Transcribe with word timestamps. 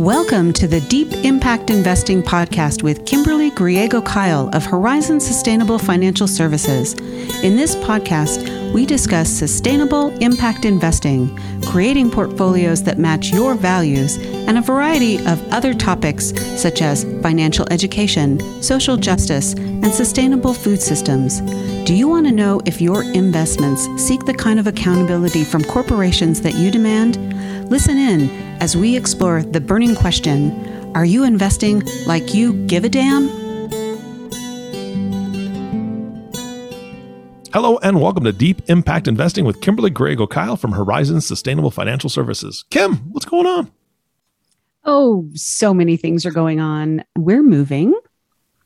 Welcome 0.00 0.54
to 0.54 0.66
the 0.66 0.80
Deep 0.80 1.12
Impact 1.12 1.68
Investing 1.68 2.22
Podcast 2.22 2.82
with 2.82 3.04
Kimberly 3.04 3.50
Griego 3.50 4.02
Kyle 4.02 4.48
of 4.54 4.64
Horizon 4.64 5.20
Sustainable 5.20 5.78
Financial 5.78 6.26
Services. 6.26 6.94
In 7.42 7.54
this 7.54 7.76
podcast, 7.76 8.72
we 8.72 8.86
discuss 8.86 9.28
sustainable 9.28 10.08
impact 10.22 10.64
investing, 10.64 11.38
creating 11.66 12.10
portfolios 12.10 12.82
that 12.84 12.98
match 12.98 13.30
your 13.30 13.54
values, 13.54 14.16
and 14.16 14.56
a 14.56 14.62
variety 14.62 15.18
of 15.26 15.46
other 15.52 15.74
topics 15.74 16.32
such 16.58 16.80
as 16.80 17.04
financial 17.20 17.66
education, 17.70 18.40
social 18.62 18.96
justice, 18.96 19.52
and 19.52 19.92
sustainable 19.92 20.54
food 20.54 20.80
systems. 20.80 21.42
Do 21.84 21.94
you 21.94 22.08
want 22.08 22.24
to 22.24 22.32
know 22.32 22.62
if 22.64 22.80
your 22.80 23.02
investments 23.02 23.86
seek 24.02 24.24
the 24.24 24.32
kind 24.32 24.58
of 24.58 24.66
accountability 24.66 25.44
from 25.44 25.62
corporations 25.62 26.40
that 26.40 26.54
you 26.54 26.70
demand? 26.70 27.18
Listen 27.70 27.98
in 27.98 28.28
as 28.60 28.76
we 28.76 28.96
explore 28.96 29.44
the 29.44 29.60
burning 29.60 29.94
question 29.94 30.50
Are 30.96 31.04
you 31.04 31.22
investing 31.22 31.84
like 32.04 32.34
you 32.34 32.52
give 32.66 32.84
a 32.84 32.88
damn? 32.88 33.28
Hello 37.52 37.78
and 37.78 38.00
welcome 38.00 38.24
to 38.24 38.32
Deep 38.32 38.60
Impact 38.68 39.06
Investing 39.06 39.44
with 39.44 39.60
Kimberly 39.60 39.92
Griego 39.92 40.28
Kyle 40.28 40.56
from 40.56 40.72
Horizon 40.72 41.20
Sustainable 41.20 41.70
Financial 41.70 42.10
Services. 42.10 42.64
Kim, 42.70 42.96
what's 43.12 43.24
going 43.24 43.46
on? 43.46 43.70
Oh, 44.84 45.28
so 45.34 45.72
many 45.72 45.96
things 45.96 46.26
are 46.26 46.32
going 46.32 46.58
on. 46.58 47.04
We're 47.16 47.44
moving. 47.44 47.94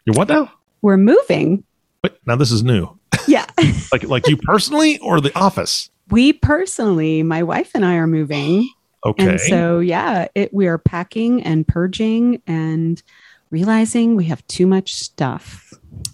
You're 0.06 0.16
what 0.16 0.28
now? 0.28 0.50
We're 0.80 0.96
moving. 0.96 1.62
Wait, 2.02 2.14
now 2.27 2.36
this 2.36 2.50
is 2.50 2.62
new. 2.62 2.98
Yeah. 3.28 3.44
like 3.92 4.05
like 4.05 4.27
you 4.28 4.38
personally 4.38 4.98
or 5.00 5.20
the 5.20 5.36
office? 5.38 5.91
we 6.10 6.32
personally, 6.32 7.22
my 7.22 7.42
wife 7.42 7.70
and 7.74 7.84
I 7.84 7.96
are 7.96 8.06
moving. 8.06 8.68
Okay. 9.04 9.30
And 9.32 9.40
so, 9.40 9.78
yeah, 9.80 10.28
it, 10.34 10.52
we 10.54 10.66
are 10.66 10.78
packing 10.78 11.42
and 11.42 11.66
purging 11.66 12.40
and 12.46 13.02
realizing 13.50 14.16
we 14.16 14.24
have 14.24 14.46
too 14.46 14.66
much 14.66 14.94
stuff. 14.94 15.72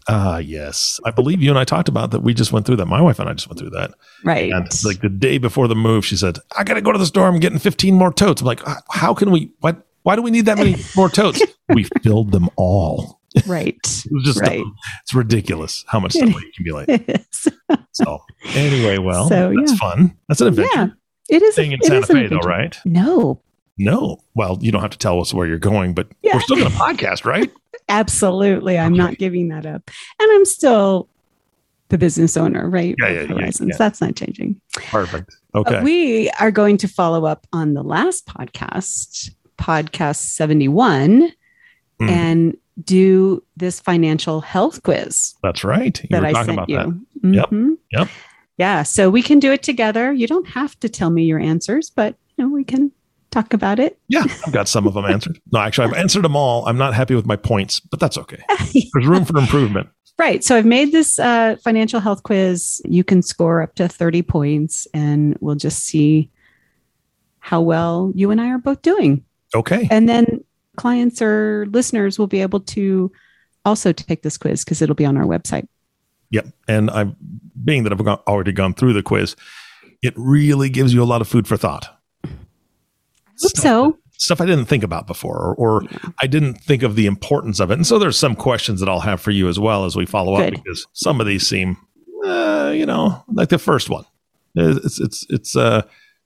Ah, 0.09 0.39
yes. 0.39 1.01
I 1.07 1.11
believe 1.11 1.41
you 1.43 1.51
and 1.51 1.59
I 1.59 1.65
talked 1.65 1.89
about 1.89 2.11
that. 2.11 2.21
We 2.21 2.35
just 2.35 2.53
went 2.53 2.67
through 2.67 2.77
that. 2.77 2.87
My 2.87 3.01
wife 3.01 3.19
and 3.19 3.29
I 3.29 3.33
just 3.33 3.49
went 3.49 3.59
through 3.61 3.71
that. 3.71 3.93
Right. 4.25 4.53
And 4.53 4.67
like 4.85 5.01
the 5.01 5.09
day 5.09 5.39
before 5.39 5.69
the 5.69 5.75
move, 5.77 6.05
she 6.05 6.17
said, 6.17 6.39
I 6.59 6.65
got 6.65 6.75
to 6.75 6.83
go 6.83 6.93
to 6.93 6.99
the 6.99 7.07
store. 7.07 7.27
I'm 7.27 7.41
getting 7.41 7.59
15 7.59 7.95
more 7.95 8.13
totes. 8.13 8.43
I'm 8.43 8.47
like, 8.47 8.67
"Uh, 8.67 8.75
how 8.91 9.15
can 9.15 9.31
we, 9.31 9.53
what, 9.61 9.87
why 10.03 10.17
do 10.17 10.23
we 10.23 10.31
need 10.31 10.47
that 10.47 10.59
many 10.59 10.77
more 10.97 11.09
totes? 11.09 11.41
we 11.71 11.85
filled 12.03 12.33
them 12.33 12.49
all. 12.57 13.21
right. 13.47 13.77
It 14.05 14.13
was 14.13 14.25
just, 14.25 14.41
Right. 14.41 14.63
it's 15.03 15.15
ridiculous 15.15 15.85
how 15.87 16.01
much 16.01 16.13
stuff 16.13 16.35
we 16.35 16.49
accumulate. 16.49 16.89
It 17.09 17.21
is. 17.21 17.49
So 17.93 18.19
anyway, 18.55 18.99
well, 18.99 19.29
So, 19.29 19.53
that's 19.57 19.73
yeah. 19.73 19.79
fun. 19.79 20.17
That's 20.29 20.41
an 20.41 20.49
adventure. 20.49 20.71
Yeah. 20.75 20.87
It 21.31 21.43
is. 21.43 21.55
Staying 21.55 21.73
in 21.73 21.83
Santa 21.83 21.99
an 21.99 22.03
Fe, 22.03 22.27
though, 22.29 22.39
right? 22.39 22.77
No, 22.85 23.41
No. 23.79 24.19
Well, 24.35 24.59
you 24.61 24.71
don't 24.73 24.83
have 24.83 24.91
to 24.91 24.99
tell 24.99 25.21
us 25.21 25.33
where 25.33 25.47
you're 25.47 25.59
going, 25.59 25.95
but 25.95 26.09
Yeah. 26.23 26.35
we're 26.35 26.41
still 26.43 26.57
going 26.57 26.71
to 26.71 26.77
podcast, 26.77 27.25
right? 27.25 27.51
absolutely. 27.89 28.79
I'm 28.79 28.93
Okay. 28.93 28.99
not 29.03 29.19
giving 29.19 29.49
that 29.49 29.65
up. 29.67 29.91
And 30.21 30.31
I'm 30.33 30.45
still 30.45 31.09
the 31.89 31.97
business 31.99 32.37
owner, 32.37 32.69
right? 32.69 32.95
Yeah, 33.01 33.09
yeah, 33.09 33.23
yeah, 33.23 33.51
yeah. 33.61 33.77
That's 33.79 34.01
not 34.01 34.15
changing. 34.17 34.61
Perfect. 34.91 35.35
Okay. 35.55 35.83
we 35.83 36.31
are 36.39 36.51
going 36.53 36.77
to 36.79 36.87
follow 36.89 37.25
up 37.25 37.47
on 37.53 37.75
the 37.75 37.83
last 37.83 38.27
podcast, 38.27 39.31
podcast 39.59 40.17
71, 40.17 41.33
Mm. 42.01 42.09
and 42.09 42.57
do 42.85 43.43
this 43.57 43.79
financial 43.81 44.41
health 44.41 44.83
quiz 44.85 45.35
That's 45.43 45.65
right. 45.65 46.01
You 46.03 46.09
that 46.13 46.23
were 46.23 46.29
I 46.29 46.33
talking 46.33 46.47
sent 46.47 46.59
about 46.59 46.69
you. 46.71 46.77
that. 47.23 47.35
Yep, 47.35 47.51
Mhm. 47.51 47.77
yep. 47.93 48.09
Yeah. 48.61 48.83
So 48.83 49.09
we 49.09 49.23
can 49.23 49.39
do 49.39 49.51
it 49.53 49.63
together. 49.63 50.13
You 50.13 50.27
don't 50.27 50.47
have 50.47 50.79
to 50.81 50.89
tell 50.91 51.09
me 51.09 51.25
your 51.25 51.39
answers, 51.39 51.89
but 51.89 52.15
you 52.37 52.45
know, 52.45 52.53
we 52.53 52.63
can 52.63 52.93
talk 53.31 53.55
about 53.55 53.79
it. 53.79 53.99
Yeah, 54.09 54.25
I've 54.47 54.53
got 54.53 54.69
some 54.69 54.87
of 54.87 54.93
them 54.93 55.07
answered. 55.07 55.41
No, 55.51 55.61
actually, 55.61 55.87
I've 55.87 55.95
answered 55.95 56.25
them 56.25 56.37
all. 56.37 56.67
I'm 56.67 56.77
not 56.77 56.93
happy 56.93 57.15
with 57.15 57.25
my 57.25 57.37
points, 57.37 57.81
but 57.81 58.01
that's 58.01 58.19
okay. 58.19 58.45
There's 58.93 59.07
room 59.07 59.25
for 59.25 59.39
improvement. 59.39 59.89
Right. 60.19 60.45
So 60.45 60.59
I've 60.59 60.67
made 60.67 60.93
this 60.93 61.19
uh, 61.19 61.57
financial 61.65 62.01
health 62.01 62.23
quiz. 62.23 62.83
You 62.85 63.03
can 63.03 63.23
score 63.23 63.63
up 63.63 63.77
to 63.77 63.89
30 63.89 64.21
points, 64.25 64.87
and 64.93 65.39
we'll 65.41 65.55
just 65.55 65.83
see 65.85 66.31
how 67.39 67.63
well 67.63 68.13
you 68.15 68.31
and 68.31 68.43
I 68.43 68.51
are 68.51 68.59
both 68.59 68.83
doing. 68.83 69.25
Okay. 69.55 69.89
And 69.91 70.07
then 70.07 70.45
clients 70.77 71.23
or 71.23 71.65
listeners 71.71 72.19
will 72.19 72.27
be 72.27 72.43
able 72.43 72.61
to 72.61 73.11
also 73.65 73.91
take 73.95 74.21
this 74.21 74.37
quiz 74.37 74.65
because 74.67 74.83
it'll 74.83 74.95
be 74.95 75.07
on 75.07 75.17
our 75.17 75.25
website. 75.25 75.67
Yep. 76.31 76.47
And 76.69 76.91
I'm 76.91 77.17
being 77.65 77.83
that 77.85 77.93
I've 77.93 78.05
gone, 78.05 78.21
already 78.27 78.53
gone 78.53 78.75
through 78.75 78.93
the 78.93 79.03
quiz, 79.03 79.37
it 80.03 80.15
really 80.17 80.69
gives 80.71 80.95
you 80.95 81.03
a 81.03 81.05
lot 81.05 81.21
of 81.21 81.29
food 81.29 81.47
for 81.49 81.57
thought. 81.57 81.87
Hope 83.43 83.57
so. 83.57 83.99
Stuff 84.19 84.41
I 84.41 84.47
didn't 84.47 84.67
think 84.67 84.85
about 84.85 85.07
before, 85.07 85.37
or, 85.39 85.55
or 85.55 85.83
I 86.21 86.27
didn't 86.27 86.55
think 86.55 86.83
of 86.83 86.95
the 86.95 87.07
importance 87.07 87.59
of 87.59 87.71
it. 87.71 87.75
And 87.75 87.87
so 87.87 87.99
there's 87.99 88.19
some 88.19 88.37
questions 88.37 88.81
that 88.81 88.89
I'll 88.89 89.01
have 89.01 89.21
for 89.21 89.31
you 89.31 89.49
as 89.49 89.59
well 89.59 89.87
as 89.87 89.97
we 89.97 90.05
follow 90.05 90.35
up 90.35 90.51
because 90.51 90.87
some 90.93 91.21
of 91.23 91.27
these 91.27 91.47
seem, 91.47 91.79
uh, 92.27 92.71
you 92.77 92.85
know, 92.85 93.25
like 93.33 93.49
the 93.49 93.59
first 93.59 93.89
one. 93.89 94.05
It's 94.55 95.01
it's 95.01 95.25
it's. 95.31 95.57
Uh, 95.57 95.83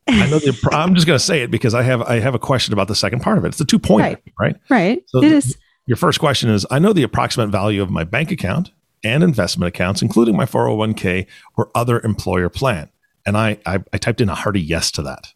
I 0.09 0.29
know 0.29 0.39
the. 0.41 0.69
I'm 0.73 0.95
just 0.97 1.07
going 1.07 1.19
to 1.19 1.25
say 1.25 1.43
it 1.43 1.51
because 1.53 1.73
I 1.73 1.83
have 1.83 2.03
I 2.03 2.19
have 2.19 2.35
a 2.35 2.39
question 2.39 2.73
about 2.73 2.89
the 2.89 2.97
second 2.97 3.21
part 3.21 3.39
of 3.39 3.45
it. 3.45 3.49
It's 3.49 3.59
the 3.59 3.65
two 3.65 3.79
pointer, 3.79 4.09
Right. 4.09 4.23
right? 4.41 4.57
Right. 4.71 5.03
So 5.07 5.19
it 5.19 5.29
the- 5.29 5.37
is. 5.37 5.57
Your 5.87 5.97
first 5.97 6.19
question 6.19 6.49
is 6.51 6.67
I 6.71 6.79
know 6.79 6.93
the 6.95 7.03
approximate 7.05 7.51
value 7.51 7.81
of 7.83 7.91
my 7.91 8.03
bank 8.05 8.31
account 8.33 8.73
and 9.05 9.23
investment 9.23 9.69
accounts, 9.69 10.03
including 10.03 10.37
my 10.37 10.47
401k 10.47 11.27
or 11.57 11.71
other 11.75 12.01
employer 12.01 12.49
plan. 12.49 12.89
And 13.27 13.37
I, 13.37 13.59
I, 13.65 13.81
I 13.93 13.99
typed 13.99 14.21
in 14.21 14.29
a 14.29 14.35
hearty 14.35 14.61
yes 14.61 14.91
to 14.93 15.03
that, 15.03 15.33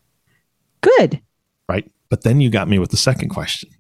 Good. 0.80 1.20
right? 1.68 1.90
But 2.08 2.22
then 2.22 2.40
you 2.40 2.50
got 2.50 2.68
me 2.68 2.78
with 2.78 2.90
the 2.90 2.96
second 2.96 3.28
question. 3.30 3.70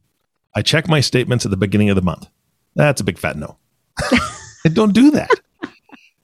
I 0.54 0.62
check 0.62 0.88
my 0.88 1.00
statements 1.00 1.44
at 1.44 1.50
the 1.50 1.56
beginning 1.56 1.90
of 1.90 1.96
the 1.96 2.02
month. 2.02 2.26
That's 2.74 3.00
a 3.00 3.04
big 3.04 3.18
fat 3.18 3.36
no. 3.36 3.58
I 4.00 4.68
don't 4.72 4.94
do 4.94 5.10
that. 5.10 5.30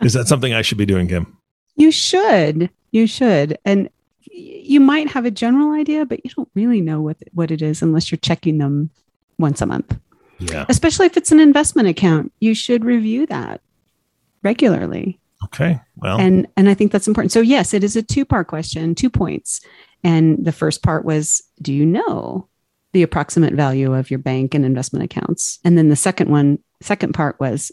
Is 0.02 0.12
that 0.12 0.28
something 0.28 0.52
I 0.52 0.62
should 0.62 0.78
be 0.78 0.86
doing, 0.86 1.08
Kim? 1.08 1.36
You 1.76 1.90
should. 1.90 2.70
You 2.92 3.06
should. 3.06 3.58
And 3.64 3.90
you 4.30 4.80
might 4.80 5.08
have 5.10 5.24
a 5.24 5.30
general 5.30 5.72
idea, 5.72 6.04
but 6.04 6.24
you 6.24 6.30
don't 6.34 6.48
really 6.54 6.80
know 6.80 7.00
what, 7.00 7.16
what 7.32 7.50
it 7.50 7.62
is 7.62 7.82
unless 7.82 8.10
you're 8.10 8.18
checking 8.18 8.58
them 8.58 8.90
once 9.38 9.60
a 9.60 9.66
month. 9.66 9.98
Yeah. 10.38 10.66
especially 10.68 11.06
if 11.06 11.16
it's 11.16 11.32
an 11.32 11.40
investment 11.40 11.88
account 11.88 12.32
you 12.40 12.54
should 12.54 12.84
review 12.84 13.26
that 13.26 13.60
regularly 14.42 15.20
Okay. 15.44 15.78
Well, 15.96 16.18
and 16.18 16.46
and 16.56 16.68
i 16.68 16.74
think 16.74 16.90
that's 16.90 17.06
important 17.06 17.32
so 17.32 17.40
yes 17.40 17.74
it 17.74 17.84
is 17.84 17.96
a 17.96 18.02
two 18.02 18.24
part 18.24 18.46
question 18.46 18.94
two 18.94 19.10
points 19.10 19.60
and 20.02 20.44
the 20.44 20.52
first 20.52 20.82
part 20.82 21.04
was 21.04 21.42
do 21.60 21.72
you 21.72 21.84
know 21.84 22.48
the 22.92 23.02
approximate 23.02 23.54
value 23.54 23.92
of 23.94 24.10
your 24.10 24.18
bank 24.18 24.54
and 24.54 24.64
investment 24.64 25.04
accounts 25.04 25.58
and 25.64 25.76
then 25.76 25.88
the 25.88 25.96
second 25.96 26.30
one 26.30 26.58
second 26.80 27.12
part 27.12 27.38
was 27.40 27.72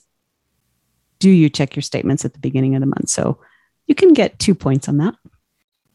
do 1.20 1.30
you 1.30 1.50
check 1.50 1.76
your 1.76 1.84
statements 1.84 2.26
at 2.26 2.34
the 2.34 2.40
beginning 2.40 2.76
of 2.76 2.82
the 2.82 2.88
month 2.88 3.10
so 3.10 3.40
you 3.88 3.96
can 3.96 4.14
get 4.14 4.38
two 4.40 4.56
points 4.56 4.90
on 4.90 4.98
that 4.98 5.16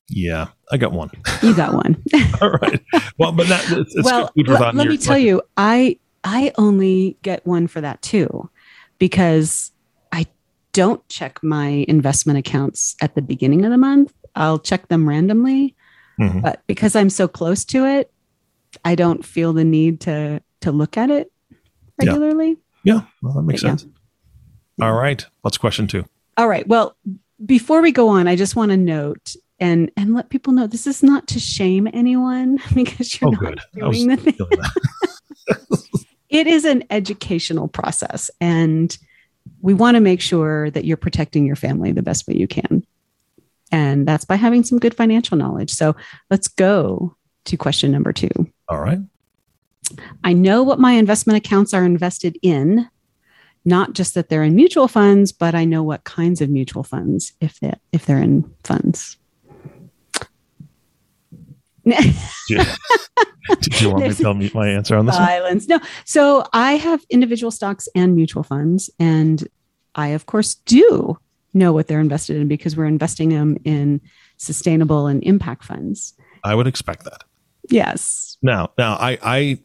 yeah, 0.08 0.48
I 0.70 0.76
got 0.76 0.92
one. 0.92 1.10
you 1.42 1.52
got 1.54 1.74
one 1.74 2.00
All 2.40 2.50
right. 2.50 2.80
Well, 3.18 3.32
but 3.32 3.48
that, 3.48 3.60
it's, 3.72 3.94
it's 3.96 4.04
well 4.04 4.30
good 4.36 4.46
food 4.46 4.60
let, 4.60 4.74
let 4.74 4.86
me 4.86 4.96
tell 4.96 5.18
you 5.18 5.42
i 5.56 5.98
i 6.26 6.52
only 6.58 7.16
get 7.22 7.46
one 7.46 7.66
for 7.66 7.80
that 7.80 8.02
too 8.02 8.50
because 8.98 9.70
i 10.12 10.26
don't 10.72 11.06
check 11.08 11.42
my 11.42 11.84
investment 11.88 12.38
accounts 12.38 12.94
at 13.00 13.14
the 13.14 13.22
beginning 13.22 13.64
of 13.64 13.70
the 13.70 13.78
month 13.78 14.12
i'll 14.34 14.58
check 14.58 14.88
them 14.88 15.08
randomly 15.08 15.74
Mhm. 16.20 16.42
but 16.42 16.62
because 16.66 16.94
i'm 16.96 17.08
so 17.10 17.28
close 17.28 17.64
to 17.66 17.86
it 17.86 18.10
i 18.84 18.94
don't 18.94 19.24
feel 19.24 19.52
the 19.52 19.64
need 19.64 20.00
to 20.00 20.42
to 20.60 20.72
look 20.72 20.96
at 20.98 21.10
it 21.10 21.30
regularly 21.98 22.58
Yeah, 22.84 23.02
well, 23.22 23.32
that 23.34 23.42
makes 23.42 23.62
Yeah. 23.62 23.70
sense. 23.76 23.86
All 24.80 24.92
right. 24.92 25.24
What's 25.42 25.56
question 25.58 25.86
two? 25.86 26.04
all 26.38 26.48
right 26.48 26.66
well 26.68 26.94
before 27.46 27.80
we 27.80 27.90
go 27.92 28.08
on 28.08 28.28
i 28.28 28.36
just 28.36 28.56
want 28.56 28.70
to 28.70 28.76
note 28.76 29.36
and 29.58 29.90
and 29.96 30.12
let 30.14 30.28
people 30.28 30.52
know 30.52 30.66
this 30.66 30.86
is 30.86 31.02
not 31.02 31.26
to 31.28 31.38
shame 31.40 31.88
anyone 31.94 32.58
because 32.74 33.18
you're 33.20 33.28
Oh, 33.28 33.32
not 33.32 33.40
good. 33.40 33.60
Doing 33.74 34.06
the 34.08 34.16
thing. 34.18 34.36
it 36.28 36.46
is 36.46 36.64
an 36.64 36.84
educational 36.90 37.68
process 37.68 38.30
and 38.40 38.96
we 39.60 39.74
want 39.74 39.94
to 39.94 40.00
make 40.00 40.20
sure 40.20 40.70
that 40.70 40.84
you're 40.84 40.96
protecting 40.96 41.46
your 41.46 41.56
family 41.56 41.92
the 41.92 42.02
best 42.02 42.26
way 42.26 42.34
you 42.34 42.48
can. 42.48 42.84
And 43.70 44.06
that's 44.06 44.24
by 44.24 44.36
having 44.36 44.64
some 44.64 44.78
good 44.78 44.94
financial 44.94 45.36
knowledge. 45.36 45.70
So 45.70 45.96
let's 46.30 46.48
go 46.48 47.16
to 47.44 47.56
question 47.56 47.92
number 47.92 48.12
two. 48.12 48.30
All 48.68 48.80
right. 48.80 48.98
i 50.24 50.32
know 50.32 50.62
what 50.64 50.80
my 50.80 50.92
investment 50.92 51.36
accounts 51.36 51.72
are 51.72 51.84
invested 51.84 52.36
in 52.42 52.88
not 53.64 53.92
just 53.92 54.14
that 54.14 54.28
they're 54.28 54.42
in 54.42 54.56
mutual 54.56 54.88
funds 54.88 55.30
but 55.30 55.54
i 55.54 55.64
know 55.64 55.82
what 55.82 56.02
kinds 56.02 56.40
of 56.40 56.50
mutual 56.50 56.82
funds 56.82 57.32
if 57.40 57.60
they 57.60 57.72
if 57.92 58.04
they're 58.04 58.20
in 58.20 58.52
funds 58.64 59.16
Did 61.86 63.80
you, 63.80 63.90
want 63.90 64.02
me 64.02 64.08
to 64.08 64.14
tell 64.14 64.34
me 64.34 64.50
my 64.52 64.68
answer 64.68 64.96
on 64.96 65.06
this 65.06 65.16
one? 65.16 65.60
No. 65.68 65.78
So 66.04 66.44
I 66.52 66.72
have 66.72 67.04
individual 67.10 67.52
stocks 67.52 67.88
and 67.94 68.16
mutual 68.16 68.42
funds, 68.42 68.90
and 68.98 69.46
I, 69.94 70.08
of 70.08 70.26
course, 70.26 70.54
do 70.54 71.18
know 71.54 71.72
what 71.72 71.86
they're 71.86 72.00
invested 72.00 72.36
in 72.36 72.48
because 72.48 72.76
we're 72.76 72.86
investing 72.86 73.30
them 73.30 73.56
in 73.64 74.00
sustainable 74.36 75.06
and 75.06 75.22
impact 75.22 75.64
funds. 75.64 76.14
I 76.44 76.54
would 76.54 76.66
expect 76.66 77.04
that. 77.04 77.24
Yes. 77.70 78.36
Now, 78.42 78.70
now 78.76 78.94
I, 78.94 79.18
I 79.22 79.58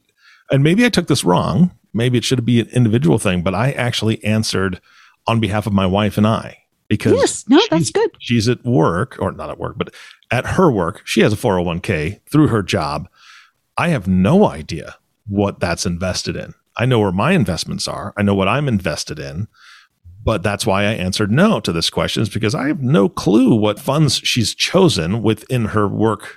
and 0.49 0.63
maybe 0.63 0.85
I 0.85 0.89
took 0.89 1.07
this 1.07 1.23
wrong. 1.23 1.71
Maybe 1.93 2.17
it 2.17 2.23
should 2.23 2.45
be 2.45 2.59
an 2.59 2.69
individual 2.69 3.17
thing, 3.17 3.41
but 3.41 3.53
I 3.53 3.71
actually 3.71 4.23
answered 4.23 4.79
on 5.27 5.39
behalf 5.39 5.67
of 5.67 5.73
my 5.73 5.85
wife 5.85 6.17
and 6.17 6.25
I 6.25 6.59
because 6.87 7.13
yes, 7.13 7.45
no, 7.47 7.61
that's 7.69 7.89
good. 7.89 8.11
She's 8.19 8.49
at 8.49 8.63
work, 8.65 9.17
or 9.19 9.31
not 9.31 9.49
at 9.49 9.57
work, 9.57 9.77
but 9.77 9.93
at 10.31 10.45
her 10.45 10.71
work. 10.71 11.01
She 11.05 11.21
has 11.21 11.33
a 11.33 11.37
401k 11.37 12.21
through 12.25 12.47
her 12.47 12.63
job. 12.63 13.07
I 13.77 13.89
have 13.89 14.07
no 14.07 14.47
idea 14.47 14.95
what 15.27 15.59
that's 15.59 15.85
invested 15.85 16.35
in. 16.35 16.53
I 16.77 16.85
know 16.85 16.99
where 16.99 17.11
my 17.11 17.33
investments 17.33 17.87
are. 17.87 18.13
I 18.17 18.23
know 18.23 18.33
what 18.33 18.47
I'm 18.47 18.67
invested 18.67 19.19
in. 19.19 19.47
But 20.23 20.43
that's 20.43 20.65
why 20.65 20.83
I 20.83 20.93
answered 20.93 21.31
no 21.31 21.59
to 21.61 21.71
this 21.71 21.89
question 21.89 22.21
is 22.21 22.29
because 22.29 22.53
I 22.53 22.67
have 22.67 22.81
no 22.81 23.09
clue 23.09 23.55
what 23.55 23.79
funds 23.79 24.15
she's 24.17 24.53
chosen 24.53 25.23
within 25.23 25.65
her 25.65 25.87
work, 25.87 26.35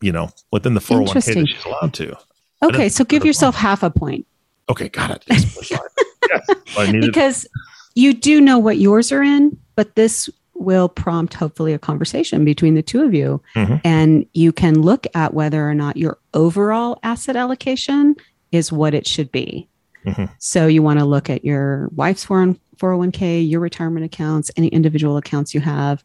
you 0.00 0.12
know, 0.12 0.30
within 0.52 0.74
the 0.74 0.80
401k 0.80 1.34
that 1.34 1.48
she's 1.48 1.64
allowed 1.64 1.94
to. 1.94 2.16
Okay, 2.62 2.88
so 2.88 3.04
give 3.04 3.24
yourself 3.24 3.56
half 3.56 3.82
a 3.82 3.90
point. 3.90 4.24
Okay, 4.68 4.88
got 4.88 5.10
it. 5.10 5.24
Yes, 5.28 5.72
yes, 6.28 6.90
because 7.00 7.46
you 7.94 8.14
do 8.14 8.40
know 8.40 8.58
what 8.58 8.78
yours 8.78 9.10
are 9.10 9.22
in, 9.22 9.58
but 9.74 9.96
this 9.96 10.30
will 10.58 10.88
prompt 10.88 11.34
hopefully 11.34 11.72
a 11.72 11.78
conversation 11.78 12.44
between 12.44 12.74
the 12.74 12.82
two 12.82 13.02
of 13.02 13.14
you. 13.14 13.40
Mm-hmm. 13.54 13.76
And 13.84 14.26
you 14.34 14.52
can 14.52 14.82
look 14.82 15.06
at 15.14 15.34
whether 15.34 15.68
or 15.68 15.74
not 15.74 15.96
your 15.96 16.18
overall 16.34 16.98
asset 17.02 17.36
allocation 17.36 18.16
is 18.52 18.72
what 18.72 18.94
it 18.94 19.06
should 19.06 19.30
be. 19.30 19.68
Mm-hmm. 20.04 20.24
So 20.38 20.66
you 20.66 20.82
want 20.82 20.98
to 20.98 21.04
look 21.04 21.30
at 21.30 21.44
your 21.44 21.88
wife's 21.94 22.26
401k, 22.26 23.48
your 23.48 23.60
retirement 23.60 24.04
accounts, 24.04 24.50
any 24.56 24.68
individual 24.68 25.16
accounts 25.16 25.54
you 25.54 25.60
have, 25.60 26.02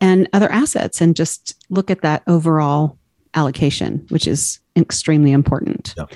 and 0.00 0.28
other 0.32 0.50
assets, 0.50 1.00
and 1.00 1.16
just 1.16 1.54
look 1.70 1.90
at 1.90 2.02
that 2.02 2.22
overall 2.26 2.98
allocation, 3.34 4.06
which 4.08 4.26
is 4.26 4.60
extremely 4.76 5.32
important. 5.32 5.94
Yeah. 5.96 6.06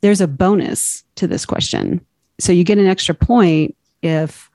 There's 0.00 0.20
a 0.20 0.28
bonus 0.28 1.04
to 1.16 1.26
this 1.26 1.46
question. 1.46 2.04
So 2.38 2.52
you 2.52 2.64
get 2.64 2.78
an 2.78 2.86
extra 2.86 3.14
point 3.14 3.76
if 4.02 4.50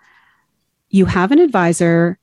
you 0.90 1.06
have 1.06 1.32
an 1.32 1.40
advisor 1.40 2.19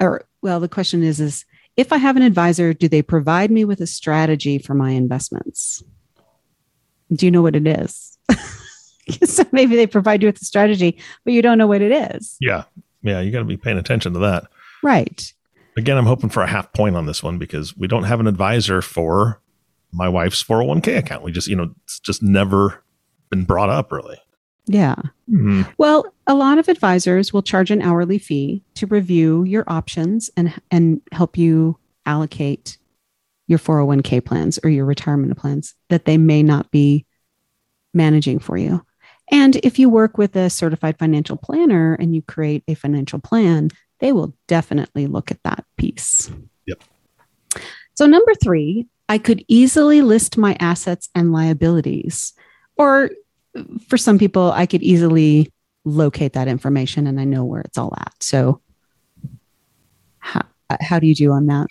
or 0.00 0.24
well 0.42 0.60
the 0.60 0.68
question 0.68 1.02
is 1.02 1.20
is 1.20 1.44
if 1.76 1.92
I 1.92 1.96
have 1.98 2.16
an 2.16 2.22
advisor, 2.22 2.74
do 2.74 2.88
they 2.88 3.02
provide 3.02 3.50
me 3.50 3.64
with 3.64 3.80
a 3.80 3.86
strategy 3.86 4.58
for 4.58 4.74
my 4.74 4.90
investments? 4.90 5.82
Do 7.12 7.26
you 7.26 7.32
know 7.32 7.42
what 7.42 7.56
it 7.56 7.66
is? 7.66 8.18
so 9.24 9.44
maybe 9.52 9.76
they 9.76 9.86
provide 9.86 10.22
you 10.22 10.28
with 10.28 10.40
a 10.42 10.44
strategy, 10.44 10.98
but 11.24 11.32
you 11.32 11.42
don't 11.42 11.58
know 11.58 11.66
what 11.66 11.82
it 11.82 11.92
is. 12.14 12.36
Yeah. 12.40 12.64
Yeah. 13.02 13.20
You 13.20 13.30
got 13.30 13.38
to 13.38 13.44
be 13.44 13.56
paying 13.56 13.78
attention 13.78 14.12
to 14.14 14.18
that. 14.20 14.44
Right. 14.82 15.32
Again, 15.76 15.96
I'm 15.96 16.06
hoping 16.06 16.30
for 16.30 16.42
a 16.42 16.46
half 16.46 16.72
point 16.72 16.96
on 16.96 17.06
this 17.06 17.22
one 17.22 17.38
because 17.38 17.76
we 17.76 17.86
don't 17.86 18.04
have 18.04 18.20
an 18.20 18.26
advisor 18.26 18.82
for 18.82 19.40
my 19.92 20.08
wife's 20.08 20.42
401k 20.42 20.98
account. 20.98 21.22
We 21.22 21.32
just, 21.32 21.48
you 21.48 21.56
know, 21.56 21.74
it's 21.84 22.00
just 22.00 22.22
never 22.22 22.82
been 23.30 23.44
brought 23.44 23.70
up 23.70 23.90
really. 23.90 24.20
Yeah. 24.66 24.96
Mm-hmm. 25.28 25.62
Well, 25.78 26.12
a 26.30 26.34
lot 26.34 26.58
of 26.58 26.68
advisors 26.68 27.32
will 27.32 27.42
charge 27.42 27.72
an 27.72 27.82
hourly 27.82 28.16
fee 28.16 28.62
to 28.76 28.86
review 28.86 29.42
your 29.42 29.64
options 29.66 30.30
and 30.36 30.54
and 30.70 31.02
help 31.10 31.36
you 31.36 31.76
allocate 32.06 32.78
your 33.48 33.58
401k 33.58 34.24
plans 34.24 34.56
or 34.62 34.70
your 34.70 34.84
retirement 34.84 35.36
plans 35.36 35.74
that 35.88 36.04
they 36.04 36.16
may 36.16 36.44
not 36.44 36.70
be 36.70 37.04
managing 37.92 38.38
for 38.38 38.56
you. 38.56 38.86
And 39.32 39.56
if 39.56 39.80
you 39.80 39.88
work 39.88 40.18
with 40.18 40.36
a 40.36 40.48
certified 40.50 41.00
financial 41.00 41.36
planner 41.36 41.94
and 41.94 42.14
you 42.14 42.22
create 42.22 42.62
a 42.68 42.74
financial 42.74 43.18
plan, 43.18 43.70
they 43.98 44.12
will 44.12 44.32
definitely 44.46 45.08
look 45.08 45.32
at 45.32 45.42
that 45.42 45.64
piece. 45.78 46.30
Yep. 46.66 46.84
So, 47.94 48.06
number 48.06 48.34
three, 48.36 48.86
I 49.08 49.18
could 49.18 49.44
easily 49.48 50.00
list 50.00 50.38
my 50.38 50.56
assets 50.60 51.08
and 51.12 51.32
liabilities. 51.32 52.34
Or 52.76 53.10
for 53.88 53.98
some 53.98 54.16
people, 54.16 54.52
I 54.52 54.66
could 54.66 54.84
easily 54.84 55.52
locate 55.84 56.34
that 56.34 56.48
information 56.48 57.06
and 57.06 57.20
I 57.20 57.24
know 57.24 57.44
where 57.44 57.60
it's 57.60 57.78
all 57.78 57.94
at. 57.98 58.14
So, 58.20 58.60
how, 60.18 60.42
how 60.80 60.98
do 60.98 61.06
you 61.06 61.14
do 61.14 61.32
on 61.32 61.46
that? 61.46 61.68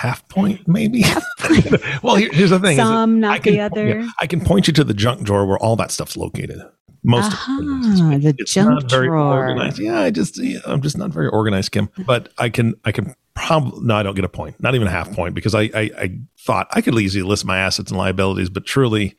half 0.00 0.26
point, 0.28 0.66
maybe. 0.66 1.04
well, 2.02 2.16
here, 2.16 2.30
here's 2.32 2.50
the 2.50 2.58
thing: 2.58 2.76
some, 2.76 3.20
not 3.20 3.42
can, 3.42 3.52
the 3.52 3.60
other. 3.60 3.88
Yeah, 3.88 4.08
I 4.18 4.26
can 4.26 4.40
point 4.40 4.66
you 4.66 4.72
to 4.74 4.84
the 4.84 4.94
junk 4.94 5.22
drawer 5.22 5.46
where 5.46 5.58
all 5.58 5.76
that 5.76 5.90
stuff's 5.90 6.16
located. 6.16 6.60
Most 7.02 7.32
uh-huh, 7.32 8.18
the 8.18 8.34
it's 8.38 8.52
junk 8.52 8.70
not 8.70 8.90
very 8.90 9.06
drawer. 9.06 9.48
organized. 9.48 9.78
Yeah, 9.78 10.00
I 10.00 10.10
just 10.10 10.38
yeah, 10.38 10.60
I'm 10.66 10.82
just 10.82 10.98
not 10.98 11.10
very 11.10 11.28
organized, 11.28 11.72
Kim. 11.72 11.90
But 12.06 12.32
I 12.38 12.48
can 12.48 12.74
I 12.84 12.92
can 12.92 13.14
probably 13.34 13.80
no, 13.82 13.96
I 13.96 14.02
don't 14.02 14.14
get 14.14 14.24
a 14.24 14.28
point, 14.28 14.60
not 14.62 14.74
even 14.74 14.86
a 14.86 14.90
half 14.90 15.12
point, 15.12 15.34
because 15.34 15.54
I 15.54 15.62
I, 15.62 15.90
I 15.98 16.18
thought 16.38 16.68
I 16.70 16.80
could 16.80 16.94
easily 16.94 17.22
list 17.22 17.44
my 17.44 17.58
assets 17.58 17.90
and 17.90 17.98
liabilities, 17.98 18.50
but 18.50 18.64
truly. 18.64 19.16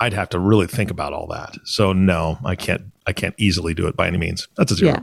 I'd 0.00 0.12
have 0.14 0.30
to 0.30 0.38
really 0.38 0.66
think 0.66 0.90
about 0.90 1.12
all 1.12 1.26
that. 1.28 1.56
So 1.64 1.92
no, 1.92 2.38
I 2.44 2.56
can't. 2.56 2.82
I 3.06 3.12
can't 3.12 3.34
easily 3.38 3.74
do 3.74 3.86
it 3.86 3.96
by 3.96 4.06
any 4.06 4.18
means. 4.18 4.48
That's 4.56 4.72
a 4.72 4.76
zero. 4.76 4.92
Yeah. 4.92 5.00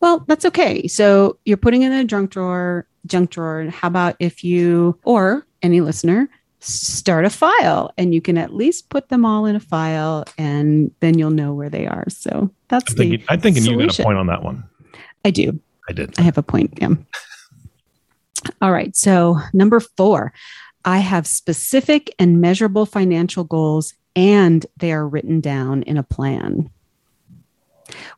Well, 0.00 0.24
that's 0.28 0.44
okay. 0.46 0.86
So 0.88 1.38
you're 1.44 1.56
putting 1.56 1.82
in 1.82 1.92
a 1.92 2.04
junk 2.04 2.30
drawer 2.30 2.86
junk 3.06 3.30
drawer. 3.30 3.68
How 3.70 3.88
about 3.88 4.16
if 4.18 4.44
you 4.44 4.98
or 5.04 5.46
any 5.62 5.80
listener 5.80 6.28
start 6.60 7.24
a 7.24 7.30
file 7.30 7.90
and 7.96 8.14
you 8.14 8.20
can 8.20 8.36
at 8.36 8.54
least 8.54 8.90
put 8.90 9.08
them 9.08 9.24
all 9.24 9.46
in 9.46 9.56
a 9.56 9.60
file 9.60 10.24
and 10.36 10.90
then 11.00 11.18
you'll 11.18 11.30
know 11.30 11.54
where 11.54 11.70
they 11.70 11.86
are. 11.86 12.04
So 12.08 12.50
that's 12.68 12.92
I'm 12.92 12.96
thinking, 12.96 13.20
the 13.20 13.32
I'm 13.32 13.40
thinking 13.40 13.64
you 13.64 13.78
got 13.78 13.98
a 13.98 14.02
point 14.02 14.18
on 14.18 14.26
that 14.26 14.42
one. 14.42 14.64
I 15.24 15.30
do. 15.30 15.58
I 15.88 15.92
did. 15.92 16.18
I 16.18 16.22
have 16.22 16.38
a 16.38 16.42
point. 16.42 16.78
Yeah. 16.80 16.94
all 18.62 18.72
right. 18.72 18.94
So 18.94 19.38
number 19.52 19.80
four, 19.80 20.32
I 20.84 20.98
have 20.98 21.26
specific 21.26 22.14
and 22.18 22.40
measurable 22.40 22.86
financial 22.86 23.44
goals 23.44 23.94
and 24.16 24.64
they 24.76 24.92
are 24.92 25.06
written 25.06 25.40
down 25.40 25.82
in 25.82 25.96
a 25.96 26.02
plan. 26.02 26.70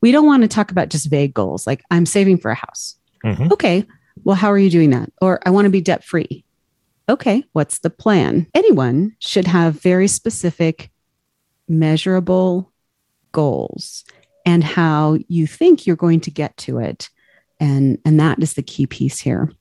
We 0.00 0.12
don't 0.12 0.26
want 0.26 0.42
to 0.42 0.48
talk 0.48 0.70
about 0.70 0.88
just 0.88 1.10
vague 1.10 1.34
goals 1.34 1.66
like 1.66 1.82
I'm 1.90 2.06
saving 2.06 2.38
for 2.38 2.50
a 2.50 2.56
house. 2.56 2.96
Mm-hmm. 3.24 3.52
Okay, 3.52 3.86
well, 4.24 4.36
how 4.36 4.50
are 4.50 4.58
you 4.58 4.70
doing 4.70 4.90
that? 4.90 5.10
Or 5.20 5.40
I 5.46 5.50
want 5.50 5.66
to 5.66 5.70
be 5.70 5.80
debt 5.80 6.04
free. 6.04 6.44
Okay, 7.08 7.44
what's 7.52 7.80
the 7.80 7.90
plan? 7.90 8.46
Anyone 8.54 9.16
should 9.18 9.46
have 9.46 9.80
very 9.80 10.08
specific, 10.08 10.90
measurable 11.68 12.72
goals 13.32 14.04
and 14.44 14.62
how 14.62 15.18
you 15.28 15.46
think 15.46 15.86
you're 15.86 15.96
going 15.96 16.20
to 16.20 16.30
get 16.30 16.56
to 16.58 16.78
it. 16.78 17.08
And, 17.60 17.98
and 18.04 18.18
that 18.20 18.42
is 18.42 18.54
the 18.54 18.62
key 18.62 18.86
piece 18.86 19.20
here. 19.20 19.52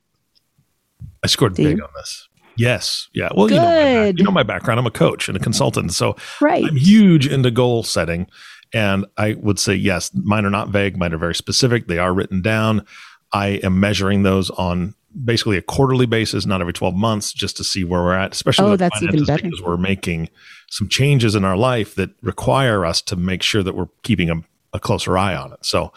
I 1.24 1.28
scored 1.28 1.54
Steve? 1.54 1.76
big 1.76 1.82
on 1.82 1.90
this. 1.96 2.28
Yes. 2.58 3.10
Yeah. 3.14 3.30
Well, 3.36 3.50
you 3.50 3.56
know, 3.56 3.66
my, 3.66 4.08
you 4.08 4.24
know 4.24 4.32
my 4.32 4.44
background. 4.44 4.80
I'm 4.80 4.86
a 4.86 4.92
coach 4.92 5.28
and 5.28 5.38
a 5.38 5.40
consultant. 5.40 5.94
So 5.94 6.16
right. 6.40 6.64
I'm 6.64 6.76
huge 6.76 7.28
into 7.28 7.52
goal 7.52 7.84
setting. 7.84 8.28
And 8.74 9.06
I 9.18 9.34
would 9.34 9.60
say, 9.60 9.74
yes, 9.74 10.12
mine 10.14 10.46
are 10.46 10.50
not 10.50 10.70
vague. 10.70 10.98
Mine 10.98 11.14
are 11.14 11.18
very 11.18 11.36
specific. 11.36 11.88
They 11.88 11.98
are 11.98 12.14
written 12.14 12.42
down. 12.42 12.86
I 13.34 13.60
am 13.64 13.80
measuring 13.80 14.24
those 14.24 14.50
on 14.52 14.96
basically 15.24 15.58
a 15.58 15.62
quarterly 15.62 16.06
basis, 16.06 16.46
not 16.46 16.62
every 16.62 16.74
12 16.74 16.96
months, 16.96 17.34
just 17.34 17.58
to 17.58 17.64
see 17.64 17.84
where 17.84 18.02
we're 18.02 18.16
at, 18.16 18.34
especially 18.34 18.72
oh, 18.72 18.76
that's 18.78 19.02
even 19.02 19.26
better. 19.26 19.44
because 19.44 19.62
we're 19.62 19.78
making 19.78 20.30
some 20.70 20.88
changes 20.88 21.36
in 21.36 21.44
our 21.44 21.58
life 21.58 21.96
that 21.96 22.12
require 22.22 22.86
us 22.86 23.02
to 23.02 23.16
make 23.16 23.44
sure 23.44 23.62
that 23.64 23.76
we're 23.76 23.90
keeping 24.04 24.30
a, 24.30 24.36
a 24.74 24.80
closer 24.80 25.18
eye 25.18 25.36
on 25.36 25.52
it. 25.52 25.66
So, 25.66 25.92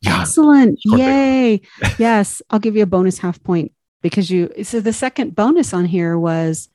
yeah, 0.00 0.20
excellent. 0.20 0.80
Yay. 0.84 1.60
yes. 1.98 2.42
I'll 2.50 2.58
give 2.58 2.76
you 2.76 2.82
a 2.82 2.86
bonus 2.86 3.18
half 3.18 3.42
point 3.42 3.72
because 4.06 4.30
you, 4.30 4.48
so 4.62 4.78
the 4.78 4.92
second 4.92 5.34
bonus 5.34 5.74
on 5.74 5.84
here 5.84 6.16
was 6.16 6.68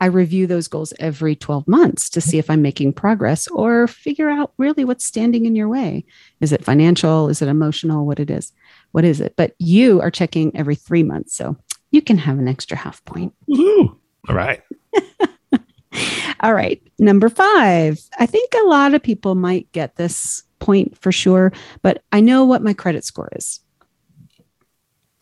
I 0.00 0.06
review 0.06 0.46
those 0.46 0.68
goals 0.68 0.94
every 1.00 1.34
12 1.34 1.66
months 1.66 2.08
to 2.10 2.20
see 2.20 2.38
if 2.38 2.48
I'm 2.48 2.62
making 2.62 2.92
progress 2.92 3.48
or 3.48 3.88
figure 3.88 4.30
out 4.30 4.52
really 4.56 4.84
what's 4.84 5.04
standing 5.04 5.46
in 5.46 5.56
your 5.56 5.68
way. 5.68 6.04
Is 6.40 6.52
it 6.52 6.64
financial? 6.64 7.28
Is 7.28 7.42
it 7.42 7.48
emotional? 7.48 8.06
What 8.06 8.20
it 8.20 8.30
is? 8.30 8.52
What 8.92 9.04
is 9.04 9.20
it? 9.20 9.34
But 9.34 9.56
you 9.58 10.00
are 10.00 10.12
checking 10.12 10.56
every 10.56 10.76
three 10.76 11.02
months. 11.02 11.34
So 11.34 11.56
you 11.90 12.02
can 12.02 12.18
have 12.18 12.38
an 12.38 12.46
extra 12.46 12.76
half 12.76 13.04
point. 13.04 13.34
Woo-hoo. 13.48 13.98
All 14.28 14.36
right. 14.36 14.62
All 16.40 16.54
right. 16.54 16.80
Number 17.00 17.28
five. 17.28 17.98
I 18.16 18.26
think 18.26 18.52
a 18.54 18.68
lot 18.68 18.94
of 18.94 19.02
people 19.02 19.34
might 19.34 19.72
get 19.72 19.96
this 19.96 20.44
point 20.60 20.96
for 20.96 21.10
sure, 21.10 21.52
but 21.82 22.04
I 22.12 22.20
know 22.20 22.44
what 22.44 22.62
my 22.62 22.74
credit 22.74 23.04
score 23.04 23.32
is. 23.34 23.58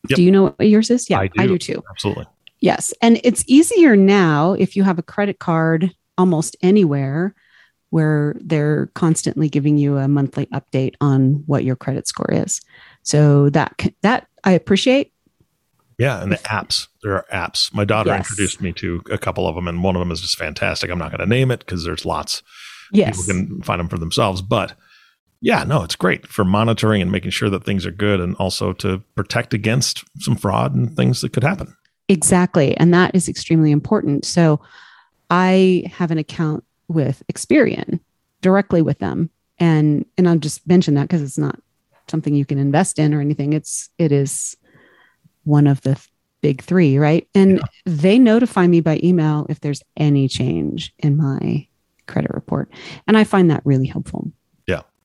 Yep. 0.08 0.16
Do 0.16 0.22
you 0.22 0.30
know 0.30 0.44
what 0.44 0.68
yours 0.68 0.90
is? 0.90 1.08
Yeah, 1.08 1.20
I 1.20 1.28
do, 1.28 1.42
I 1.42 1.46
do 1.46 1.58
too. 1.58 1.82
Absolutely. 1.90 2.26
Yes. 2.60 2.92
And 3.02 3.20
it's 3.24 3.44
easier 3.46 3.96
now 3.96 4.52
if 4.54 4.76
you 4.76 4.82
have 4.84 4.98
a 4.98 5.02
credit 5.02 5.38
card 5.38 5.94
almost 6.16 6.56
anywhere 6.62 7.34
where 7.90 8.34
they're 8.40 8.86
constantly 8.94 9.48
giving 9.48 9.78
you 9.78 9.98
a 9.98 10.08
monthly 10.08 10.46
update 10.46 10.94
on 11.00 11.44
what 11.46 11.62
your 11.62 11.76
credit 11.76 12.08
score 12.08 12.32
is. 12.32 12.60
So 13.02 13.50
that 13.50 13.80
that 14.02 14.26
I 14.42 14.52
appreciate. 14.52 15.12
Yeah, 15.96 16.20
and 16.20 16.32
the 16.32 16.38
apps. 16.38 16.88
There 17.04 17.12
are 17.12 17.26
apps. 17.32 17.72
My 17.72 17.84
daughter 17.84 18.10
yes. 18.10 18.18
introduced 18.18 18.60
me 18.60 18.72
to 18.72 19.00
a 19.12 19.18
couple 19.18 19.46
of 19.46 19.54
them, 19.54 19.68
and 19.68 19.84
one 19.84 19.94
of 19.94 20.00
them 20.00 20.10
is 20.10 20.20
just 20.20 20.36
fantastic. 20.36 20.90
I'm 20.90 20.98
not 20.98 21.12
going 21.12 21.20
to 21.20 21.26
name 21.26 21.52
it 21.52 21.60
because 21.60 21.84
there's 21.84 22.04
lots. 22.04 22.42
Yes, 22.90 23.16
people 23.26 23.32
can 23.32 23.62
find 23.62 23.78
them 23.78 23.88
for 23.88 23.98
themselves. 23.98 24.42
But 24.42 24.74
yeah, 25.44 25.62
no, 25.62 25.82
it's 25.82 25.94
great 25.94 26.26
for 26.26 26.42
monitoring 26.42 27.02
and 27.02 27.12
making 27.12 27.30
sure 27.30 27.50
that 27.50 27.64
things 27.64 27.84
are 27.84 27.90
good, 27.90 28.18
and 28.18 28.34
also 28.36 28.72
to 28.72 29.02
protect 29.14 29.52
against 29.52 30.02
some 30.18 30.36
fraud 30.36 30.74
and 30.74 30.96
things 30.96 31.20
that 31.20 31.34
could 31.34 31.44
happen. 31.44 31.76
Exactly. 32.08 32.74
And 32.78 32.94
that 32.94 33.14
is 33.14 33.28
extremely 33.28 33.70
important. 33.70 34.24
So 34.24 34.58
I 35.28 35.84
have 35.92 36.10
an 36.10 36.16
account 36.16 36.64
with 36.88 37.22
Experian 37.30 38.00
directly 38.40 38.80
with 38.80 39.00
them. 39.00 39.28
And 39.58 40.06
and 40.16 40.26
I'll 40.26 40.38
just 40.38 40.66
mention 40.66 40.94
that 40.94 41.02
because 41.02 41.20
it's 41.20 41.36
not 41.36 41.60
something 42.08 42.34
you 42.34 42.46
can 42.46 42.58
invest 42.58 42.98
in 42.98 43.12
or 43.12 43.20
anything. 43.20 43.52
It's 43.52 43.90
it 43.98 44.12
is 44.12 44.56
one 45.44 45.66
of 45.66 45.82
the 45.82 46.00
big 46.40 46.62
three, 46.62 46.96
right? 46.96 47.28
And 47.34 47.58
yeah. 47.58 47.64
they 47.84 48.18
notify 48.18 48.66
me 48.66 48.80
by 48.80 48.98
email 49.04 49.44
if 49.50 49.60
there's 49.60 49.82
any 49.98 50.26
change 50.26 50.94
in 51.00 51.18
my 51.18 51.66
credit 52.06 52.30
report. 52.32 52.70
And 53.06 53.18
I 53.18 53.24
find 53.24 53.50
that 53.50 53.60
really 53.66 53.86
helpful. 53.86 54.32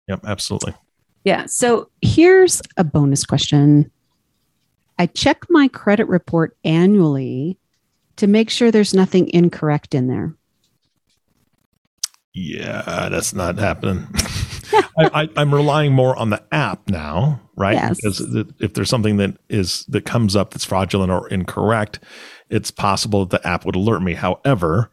Yep. 0.09 0.21
Absolutely. 0.25 0.73
Yeah. 1.23 1.45
So 1.45 1.89
here's 2.01 2.61
a 2.77 2.83
bonus 2.83 3.25
question. 3.25 3.91
I 4.97 5.05
check 5.05 5.45
my 5.49 5.67
credit 5.69 6.07
report 6.07 6.57
annually 6.65 7.57
to 8.17 8.27
make 8.27 8.49
sure 8.49 8.71
there's 8.71 8.93
nothing 8.93 9.29
incorrect 9.29 9.95
in 9.95 10.07
there. 10.07 10.35
Yeah, 12.33 13.09
that's 13.09 13.33
not 13.33 13.57
happening. 13.57 14.07
I, 14.97 15.29
am 15.37 15.53
relying 15.53 15.93
more 15.93 16.15
on 16.15 16.29
the 16.29 16.43
app 16.51 16.89
now, 16.89 17.39
right? 17.55 17.75
Yes. 17.75 17.97
Because 17.97 18.45
if 18.59 18.73
there's 18.73 18.89
something 18.89 19.17
that 19.17 19.37
is 19.49 19.85
that 19.85 20.05
comes 20.05 20.35
up 20.35 20.51
that's 20.51 20.65
fraudulent 20.65 21.11
or 21.11 21.27
incorrect, 21.29 21.99
it's 22.49 22.71
possible 22.71 23.25
that 23.25 23.41
the 23.41 23.47
app 23.47 23.65
would 23.65 23.75
alert 23.75 24.01
me. 24.01 24.13
However, 24.13 24.91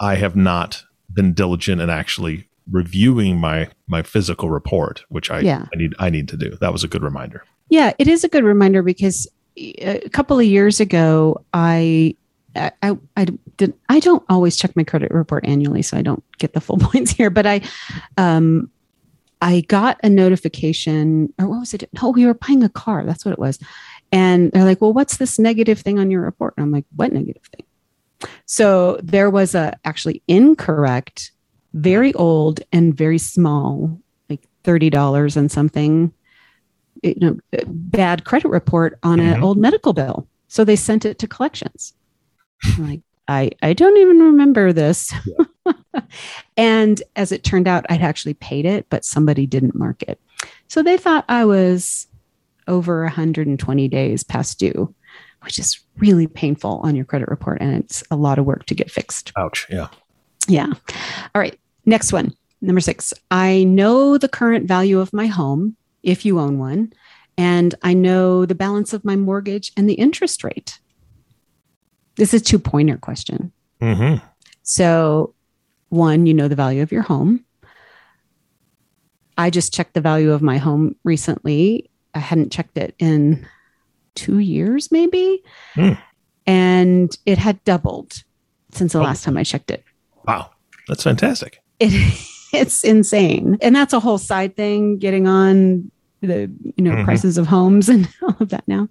I 0.00 0.16
have 0.16 0.36
not 0.36 0.82
been 1.12 1.32
diligent 1.32 1.80
in 1.80 1.90
actually 1.90 2.47
reviewing 2.70 3.38
my 3.38 3.68
my 3.86 4.02
physical 4.02 4.50
report, 4.50 5.04
which 5.08 5.30
I, 5.30 5.40
yeah. 5.40 5.66
I 5.72 5.76
need 5.76 5.94
I 5.98 6.10
need 6.10 6.28
to 6.28 6.36
do. 6.36 6.56
That 6.60 6.72
was 6.72 6.84
a 6.84 6.88
good 6.88 7.02
reminder. 7.02 7.44
Yeah, 7.68 7.92
it 7.98 8.08
is 8.08 8.24
a 8.24 8.28
good 8.28 8.44
reminder 8.44 8.82
because 8.82 9.26
a 9.56 10.08
couple 10.10 10.38
of 10.38 10.44
years 10.44 10.80
ago, 10.80 11.44
I 11.52 12.16
I, 12.56 12.96
I, 13.16 13.26
did, 13.56 13.74
I 13.88 14.00
don't 14.00 14.24
always 14.28 14.56
check 14.56 14.74
my 14.74 14.82
credit 14.82 15.10
report 15.12 15.46
annually, 15.46 15.82
so 15.82 15.96
I 15.96 16.02
don't 16.02 16.24
get 16.38 16.54
the 16.54 16.60
full 16.60 16.78
points 16.80 17.12
here. 17.12 17.30
But 17.30 17.46
I, 17.46 17.60
um, 18.16 18.70
I 19.40 19.60
got 19.62 20.00
a 20.02 20.08
notification, 20.08 21.32
or 21.38 21.46
what 21.46 21.60
was 21.60 21.74
it? 21.74 21.88
No, 22.02 22.10
we 22.10 22.26
were 22.26 22.34
buying 22.34 22.64
a 22.64 22.68
car. 22.68 23.04
That's 23.04 23.24
what 23.24 23.32
it 23.32 23.38
was. 23.38 23.58
And 24.10 24.50
they're 24.52 24.64
like, 24.64 24.80
"Well, 24.80 24.92
what's 24.92 25.18
this 25.18 25.38
negative 25.38 25.80
thing 25.80 25.98
on 25.98 26.10
your 26.10 26.22
report?" 26.22 26.54
And 26.56 26.64
I'm 26.64 26.72
like, 26.72 26.86
"What 26.96 27.12
negative 27.12 27.42
thing?" 27.54 27.66
So 28.46 28.98
there 29.02 29.30
was 29.30 29.54
a 29.54 29.78
actually 29.84 30.22
incorrect, 30.26 31.30
very 31.74 32.14
old 32.14 32.60
and 32.72 32.96
very 32.96 33.18
small, 33.18 34.00
like 34.28 34.42
thirty 34.64 34.90
dollars 34.90 35.36
and 35.36 35.50
something, 35.50 36.12
you 37.02 37.14
know, 37.20 37.38
bad 37.66 38.24
credit 38.24 38.48
report 38.48 38.98
on 39.02 39.18
mm-hmm. 39.18 39.34
an 39.34 39.42
old 39.42 39.58
medical 39.58 39.92
bill. 39.92 40.26
So 40.48 40.64
they 40.64 40.76
sent 40.76 41.04
it 41.04 41.18
to 41.18 41.26
collections. 41.26 41.92
I'm 42.64 42.88
like, 42.88 43.00
I, 43.28 43.50
I 43.62 43.74
don't 43.74 43.96
even 43.98 44.18
remember 44.18 44.72
this. 44.72 45.12
Yeah. 45.26 46.00
and 46.56 47.02
as 47.14 47.30
it 47.30 47.44
turned 47.44 47.68
out, 47.68 47.84
I'd 47.90 48.00
actually 48.00 48.34
paid 48.34 48.64
it, 48.64 48.86
but 48.88 49.04
somebody 49.04 49.46
didn't 49.46 49.74
mark 49.74 50.02
it. 50.02 50.18
So 50.68 50.82
they 50.82 50.96
thought 50.96 51.26
I 51.28 51.44
was 51.44 52.06
over 52.66 53.02
120 53.02 53.88
days 53.88 54.24
past 54.24 54.58
due, 54.58 54.94
which 55.42 55.58
is 55.58 55.80
really 55.98 56.26
painful 56.26 56.80
on 56.82 56.96
your 56.96 57.04
credit 57.04 57.28
report. 57.28 57.60
And 57.60 57.84
it's 57.84 58.02
a 58.10 58.16
lot 58.16 58.38
of 58.38 58.46
work 58.46 58.64
to 58.66 58.74
get 58.74 58.90
fixed. 58.90 59.32
Ouch. 59.36 59.66
Yeah. 59.68 59.88
Yeah. 60.48 60.72
All 61.34 61.40
right. 61.40 61.58
Next 61.84 62.12
one. 62.12 62.34
Number 62.60 62.80
six. 62.80 63.14
I 63.30 63.64
know 63.64 64.18
the 64.18 64.28
current 64.28 64.66
value 64.66 64.98
of 64.98 65.12
my 65.12 65.26
home 65.26 65.76
if 66.02 66.24
you 66.24 66.40
own 66.40 66.58
one, 66.58 66.92
and 67.36 67.74
I 67.82 67.94
know 67.94 68.46
the 68.46 68.54
balance 68.54 68.92
of 68.92 69.04
my 69.04 69.14
mortgage 69.14 69.72
and 69.76 69.88
the 69.88 69.94
interest 69.94 70.42
rate. 70.42 70.78
This 72.16 72.34
is 72.34 72.42
two 72.42 72.58
pointer 72.58 72.96
question. 72.96 73.52
Mm-hmm. 73.80 74.24
So, 74.62 75.34
one, 75.88 76.26
you 76.26 76.34
know 76.34 76.48
the 76.48 76.56
value 76.56 76.82
of 76.82 76.90
your 76.90 77.02
home. 77.02 77.44
I 79.36 79.50
just 79.50 79.72
checked 79.72 79.94
the 79.94 80.00
value 80.00 80.32
of 80.32 80.42
my 80.42 80.58
home 80.58 80.96
recently. 81.04 81.88
I 82.12 82.18
hadn't 82.18 82.50
checked 82.50 82.76
it 82.76 82.94
in 82.98 83.46
two 84.16 84.38
years, 84.40 84.90
maybe. 84.90 85.42
Mm. 85.76 85.96
And 86.46 87.16
it 87.24 87.38
had 87.38 87.62
doubled 87.62 88.24
since 88.72 88.92
the 88.92 88.98
oh. 88.98 89.02
last 89.02 89.22
time 89.22 89.36
I 89.36 89.44
checked 89.44 89.70
it. 89.70 89.84
Wow. 90.28 90.50
That's 90.88 91.02
fantastic. 91.02 91.60
It, 91.80 91.92
it's 92.52 92.84
insane. 92.84 93.58
And 93.60 93.74
that's 93.74 93.92
a 93.92 94.00
whole 94.00 94.18
side 94.18 94.56
thing, 94.56 94.98
getting 94.98 95.26
on 95.26 95.90
the 96.20 96.50
you 96.76 96.82
know 96.82 96.92
mm-hmm. 96.92 97.04
prices 97.04 97.38
of 97.38 97.46
homes 97.46 97.88
and 97.88 98.08
all 98.22 98.36
of 98.40 98.48
that 98.48 98.66
now. 98.66 98.88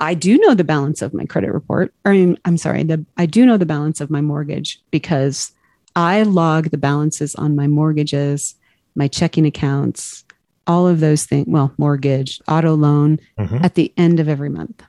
I 0.00 0.14
do 0.14 0.38
know 0.38 0.54
the 0.54 0.64
balance 0.64 1.02
of 1.02 1.12
my 1.12 1.24
credit 1.24 1.52
report. 1.52 1.92
I 2.04 2.12
mean, 2.12 2.38
I'm 2.44 2.56
sorry, 2.56 2.82
the 2.84 3.04
I 3.16 3.26
do 3.26 3.44
know 3.46 3.56
the 3.56 3.66
balance 3.66 4.00
of 4.00 4.10
my 4.10 4.20
mortgage 4.20 4.80
because 4.90 5.52
I 5.96 6.22
log 6.22 6.70
the 6.70 6.78
balances 6.78 7.34
on 7.34 7.56
my 7.56 7.66
mortgages, 7.66 8.54
my 8.94 9.08
checking 9.08 9.46
accounts, 9.46 10.24
all 10.66 10.86
of 10.86 11.00
those 11.00 11.24
things, 11.24 11.46
well, 11.48 11.72
mortgage, 11.78 12.40
auto 12.46 12.74
loan 12.74 13.18
mm-hmm. 13.38 13.64
at 13.64 13.74
the 13.74 13.92
end 13.96 14.20
of 14.20 14.28
every 14.28 14.50
month 14.50 14.82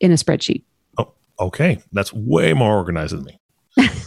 in 0.00 0.10
a 0.10 0.14
spreadsheet. 0.14 0.64
Oh, 0.98 1.12
okay. 1.38 1.78
That's 1.92 2.12
way 2.12 2.54
more 2.54 2.74
organized 2.74 3.14
than 3.14 3.24
me. 3.24 3.38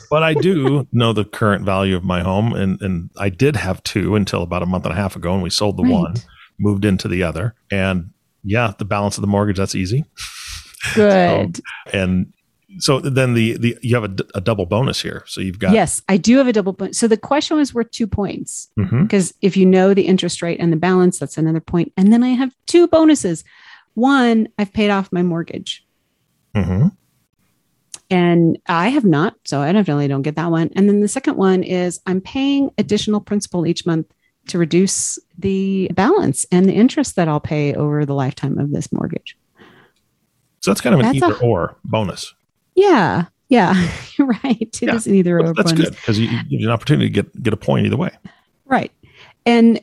But 0.09 0.23
I 0.23 0.33
do 0.33 0.87
know 0.91 1.13
the 1.13 1.25
current 1.25 1.63
value 1.65 1.95
of 1.95 2.03
my 2.03 2.21
home 2.21 2.53
and 2.53 2.81
and 2.81 3.09
I 3.17 3.29
did 3.29 3.55
have 3.55 3.83
two 3.83 4.15
until 4.15 4.41
about 4.41 4.63
a 4.63 4.65
month 4.65 4.85
and 4.85 4.93
a 4.93 4.97
half 4.97 5.15
ago 5.15 5.33
and 5.33 5.43
we 5.43 5.49
sold 5.49 5.77
the 5.77 5.83
right. 5.83 5.91
one, 5.91 6.15
moved 6.57 6.85
into 6.85 7.07
the 7.07 7.23
other 7.23 7.55
and 7.71 8.11
yeah, 8.43 8.73
the 8.77 8.85
balance 8.85 9.17
of 9.17 9.21
the 9.21 9.27
mortgage, 9.27 9.57
that's 9.57 9.75
easy. 9.75 10.05
Good. 10.95 11.57
so, 11.57 11.63
and 11.93 12.31
so 12.77 12.99
then 12.99 13.33
the 13.33 13.57
the 13.57 13.77
you 13.81 13.95
have 13.95 14.03
a, 14.03 14.15
a, 14.35 14.41
double 14.41 14.65
bonus 14.65 15.01
here. 15.01 15.23
So 15.27 15.41
you've 15.41 15.59
got 15.59 15.73
yes, 15.73 16.01
I 16.07 16.17
do 16.17 16.37
have 16.37 16.47
a 16.47 16.53
double 16.53 16.73
bonus. 16.73 16.97
So 16.97 17.07
the 17.07 17.17
question 17.17 17.57
was 17.57 17.73
worth 17.73 17.91
two 17.91 18.07
points 18.07 18.69
because 18.77 19.31
mm-hmm. 19.31 19.37
if 19.41 19.57
you 19.57 19.65
know 19.65 19.93
the 19.93 20.03
interest 20.03 20.41
rate 20.41 20.59
and 20.59 20.71
the 20.71 20.77
balance, 20.77 21.19
that's 21.19 21.37
another 21.37 21.59
point. 21.59 21.91
And 21.97 22.13
then 22.13 22.23
I 22.23 22.29
have 22.29 22.55
two 22.67 22.87
bonuses. 22.87 23.43
One, 23.95 24.47
I've 24.57 24.71
paid 24.71 24.91
off 24.91 25.11
my 25.11 25.23
mortgage, 25.23 25.85
mm-hmm. 26.55 26.89
And 28.09 28.57
I 28.67 28.89
have 28.89 29.05
not, 29.05 29.35
so 29.45 29.61
I 29.61 29.71
definitely 29.71 30.07
don't 30.07 30.23
get 30.23 30.35
that 30.35 30.49
one. 30.49 30.71
And 30.75 30.89
then 30.89 31.01
the 31.01 31.07
second 31.07 31.37
one 31.37 31.63
is 31.63 31.99
I'm 32.07 32.21
paying 32.21 32.71
additional 32.77 33.21
principal 33.21 33.67
each 33.67 33.85
month 33.85 34.07
to 34.47 34.57
reduce 34.57 35.19
the 35.37 35.89
balance 35.93 36.45
and 36.51 36.67
the 36.67 36.73
interest 36.73 37.15
that 37.15 37.27
I'll 37.27 37.39
pay 37.39 37.75
over 37.75 38.05
the 38.05 38.15
lifetime 38.15 38.57
of 38.57 38.71
this 38.71 38.91
mortgage. 38.91 39.37
So 40.61 40.71
that's 40.71 40.81
kind 40.81 40.95
of 40.95 41.01
an 41.01 41.05
that's 41.05 41.17
either 41.17 41.35
a, 41.35 41.45
or 41.45 41.77
bonus. 41.85 42.33
Yeah. 42.75 43.25
Yeah. 43.49 43.89
You're 44.17 44.27
right. 44.27 44.57
It 44.59 44.81
yeah. 44.81 44.95
is 44.95 45.05
an 45.05 45.13
either 45.13 45.39
or 45.39 45.53
that's 45.53 45.71
bonus. 45.71 45.89
good 45.89 45.95
because 45.95 46.17
you, 46.17 46.29
you 46.47 46.67
an 46.67 46.73
opportunity 46.73 47.07
to 47.07 47.13
get, 47.13 47.43
get 47.43 47.53
a 47.53 47.57
point 47.57 47.85
either 47.85 47.97
way. 47.97 48.11
Right. 48.65 48.91
And 49.45 49.79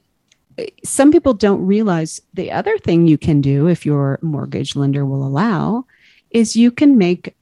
uh, 0.59 0.64
some 0.85 1.12
people 1.12 1.33
don't 1.33 1.64
realize 1.64 2.21
the 2.35 2.50
other 2.50 2.76
thing 2.78 3.06
you 3.06 3.18
can 3.18 3.40
do 3.40 3.68
if 3.68 3.87
your 3.87 4.18
mortgage 4.21 4.75
lender 4.75 5.06
will 5.06 5.25
allow 5.25 5.85
is 6.30 6.56
you 6.56 6.73
can 6.73 6.99
make 6.99 7.35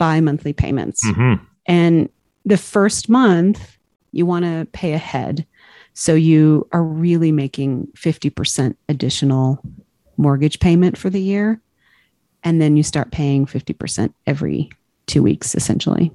bi 0.00 0.20
monthly 0.20 0.52
payments. 0.52 1.06
Mm-hmm. 1.06 1.44
And 1.66 2.08
the 2.44 2.56
first 2.56 3.08
month, 3.08 3.76
you 4.10 4.26
want 4.26 4.44
to 4.44 4.66
pay 4.72 4.94
ahead 4.94 5.46
so 5.94 6.14
you 6.14 6.66
are 6.72 6.82
really 6.82 7.32
making 7.32 7.88
50% 7.94 8.74
additional 8.88 9.60
mortgage 10.16 10.58
payment 10.60 10.96
for 10.96 11.10
the 11.10 11.20
year. 11.20 11.60
And 12.42 12.60
then 12.60 12.76
you 12.76 12.82
start 12.82 13.12
paying 13.12 13.44
50% 13.44 14.12
every 14.26 14.70
two 15.06 15.22
weeks, 15.22 15.54
essentially. 15.54 16.10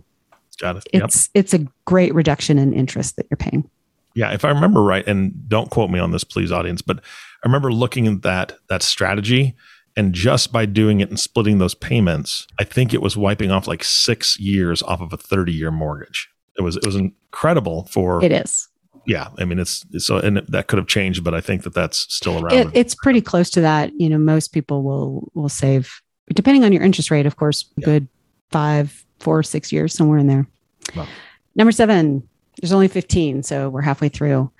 Got 0.59 0.77
it. 0.77 0.83
It's 0.93 1.29
yep. 1.33 1.43
it's 1.43 1.53
a 1.53 1.67
great 1.83 2.15
reduction 2.15 2.57
in 2.57 2.73
interest 2.73 3.17
that 3.17 3.27
you're 3.29 3.37
paying. 3.37 3.69
Yeah, 4.15 4.33
if 4.33 4.45
I 4.45 4.49
remember 4.49 4.81
right, 4.81 5.05
and 5.05 5.49
don't 5.49 5.69
quote 5.69 5.91
me 5.91 5.99
on 5.99 6.11
this, 6.11 6.23
please, 6.23 6.49
audience, 6.49 6.81
but 6.81 6.99
I 6.99 7.47
remember 7.47 7.73
looking 7.73 8.07
at 8.07 8.21
that 8.21 8.53
that 8.69 8.81
strategy, 8.81 9.53
and 9.95 10.13
just 10.13 10.51
by 10.51 10.65
doing 10.65 10.99
it 10.99 11.09
and 11.09 11.19
splitting 11.19 11.57
those 11.57 11.75
payments, 11.75 12.47
I 12.59 12.63
think 12.63 12.93
it 12.93 13.01
was 13.01 13.15
wiping 13.15 13.51
off 13.51 13.67
like 13.67 13.83
six 13.83 14.39
years 14.39 14.83
off 14.83 15.01
of 15.01 15.13
a 15.13 15.17
30 15.17 15.53
year 15.53 15.71
mortgage. 15.71 16.29
It 16.57 16.61
was 16.61 16.77
it 16.77 16.85
was 16.85 16.95
incredible 16.95 17.87
for 17.91 18.23
it 18.23 18.31
is 18.31 18.67
yeah, 19.05 19.29
I 19.37 19.45
mean 19.45 19.59
it's, 19.59 19.85
it's 19.91 20.05
so 20.05 20.17
and 20.17 20.37
that 20.37 20.67
could 20.67 20.77
have 20.77 20.87
changed, 20.87 21.23
but 21.23 21.33
I 21.33 21.41
think 21.41 21.63
that 21.63 21.73
that's 21.73 22.13
still 22.13 22.43
around. 22.43 22.53
It, 22.53 22.67
it's 22.73 22.95
pretty 22.95 23.21
close 23.21 23.49
to 23.51 23.61
that. 23.61 23.91
You 23.99 24.09
know, 24.09 24.17
most 24.17 24.49
people 24.49 24.83
will 24.83 25.29
will 25.33 25.49
save 25.49 26.01
depending 26.33 26.63
on 26.63 26.73
your 26.73 26.83
interest 26.83 27.11
rate, 27.11 27.25
of 27.25 27.35
course, 27.35 27.65
yeah. 27.77 27.85
good 27.85 28.07
five, 28.51 29.05
four, 29.19 29.43
six 29.43 29.71
years 29.71 29.93
somewhere 29.93 30.17
in 30.17 30.27
there. 30.27 30.47
Wow. 30.95 31.07
Number 31.55 31.71
seven, 31.71 32.27
there's 32.61 32.71
only 32.71 32.87
15, 32.87 33.43
so 33.43 33.69
we're 33.69 33.81
halfway 33.81 34.09
through. 34.09 34.51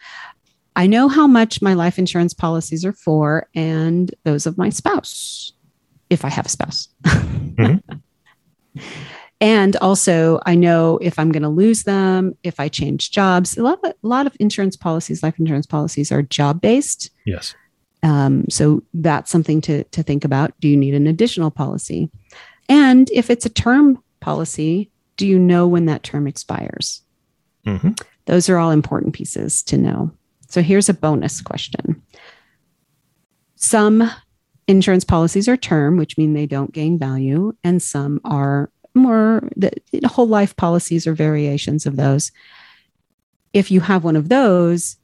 I 0.76 0.88
know 0.88 1.08
how 1.08 1.28
much 1.28 1.62
my 1.62 1.74
life 1.74 1.98
insurance 1.98 2.34
policies 2.34 2.84
are 2.84 2.94
for 2.94 3.48
and 3.56 4.14
those 4.24 4.46
of 4.46 4.58
my 4.58 4.70
spouse, 4.70 5.54
if 6.10 6.26
I 6.26 6.30
have 6.30 6.46
a 6.46 6.50
spouse. 6.50 6.90
Mm-hmm. 7.04 7.98
And 9.42 9.76
also, 9.78 10.40
I 10.46 10.56
know 10.56 10.98
if 11.02 11.20
I'm 11.20 11.32
going 11.32 11.44
to 11.44 11.50
lose 11.50 11.84
them, 11.84 12.38
if 12.44 12.60
I 12.60 12.70
change 12.70 13.12
jobs. 13.12 13.58
A 13.58 13.64
lot, 13.64 13.80
of, 13.84 13.92
a 13.92 14.08
lot 14.08 14.28
of 14.28 14.36
insurance 14.40 14.78
policies, 14.78 15.22
life 15.24 15.38
insurance 15.38 15.66
policies, 15.66 16.12
are 16.12 16.22
job 16.22 16.62
based. 16.62 17.12
Yes. 17.26 17.54
Um, 18.02 18.46
so 18.50 18.82
that's 18.94 19.30
something 19.30 19.62
to, 19.62 19.84
to 19.84 20.04
think 20.04 20.24
about. 20.24 20.58
Do 20.62 20.70
you 20.70 20.78
need 20.78 20.94
an 20.94 21.06
additional 21.06 21.52
policy? 21.52 22.10
And 22.70 23.10
if 23.12 23.30
it's 23.30 23.46
a 23.46 23.50
term 23.50 24.02
policy, 24.22 24.90
do 25.18 25.28
you 25.28 25.38
know 25.38 25.68
when 25.68 25.86
that 25.88 26.04
term 26.04 26.28
expires? 26.28 27.02
hmm 27.66 27.92
Those 28.26 28.48
are 28.48 28.58
all 28.58 28.72
important 28.72 29.14
pieces 29.14 29.64
to 29.64 29.78
know. 29.78 30.12
So 30.56 30.62
here's 30.62 30.88
a 30.88 30.94
bonus 30.94 31.42
question. 31.42 32.02
Some 33.58 34.10
insurance 34.70 35.04
policies 35.04 35.50
are 35.50 35.58
term, 35.58 35.98
which 35.98 36.18
mean 36.18 36.32
they 36.32 36.46
don't 36.46 36.72
gain 36.72 36.98
value, 36.98 37.54
and 37.66 37.84
some 37.84 38.22
are 38.24 38.72
more 38.94 39.50
the 39.58 39.74
whole 40.06 40.30
life 40.30 40.56
policies 40.56 41.06
or 41.06 41.14
variations 41.14 41.86
of 41.86 41.98
those. 41.98 42.32
If 43.52 43.70
you 43.70 43.82
have 43.82 44.06
one 44.06 44.16
of 44.16 44.30
those, 44.30 44.96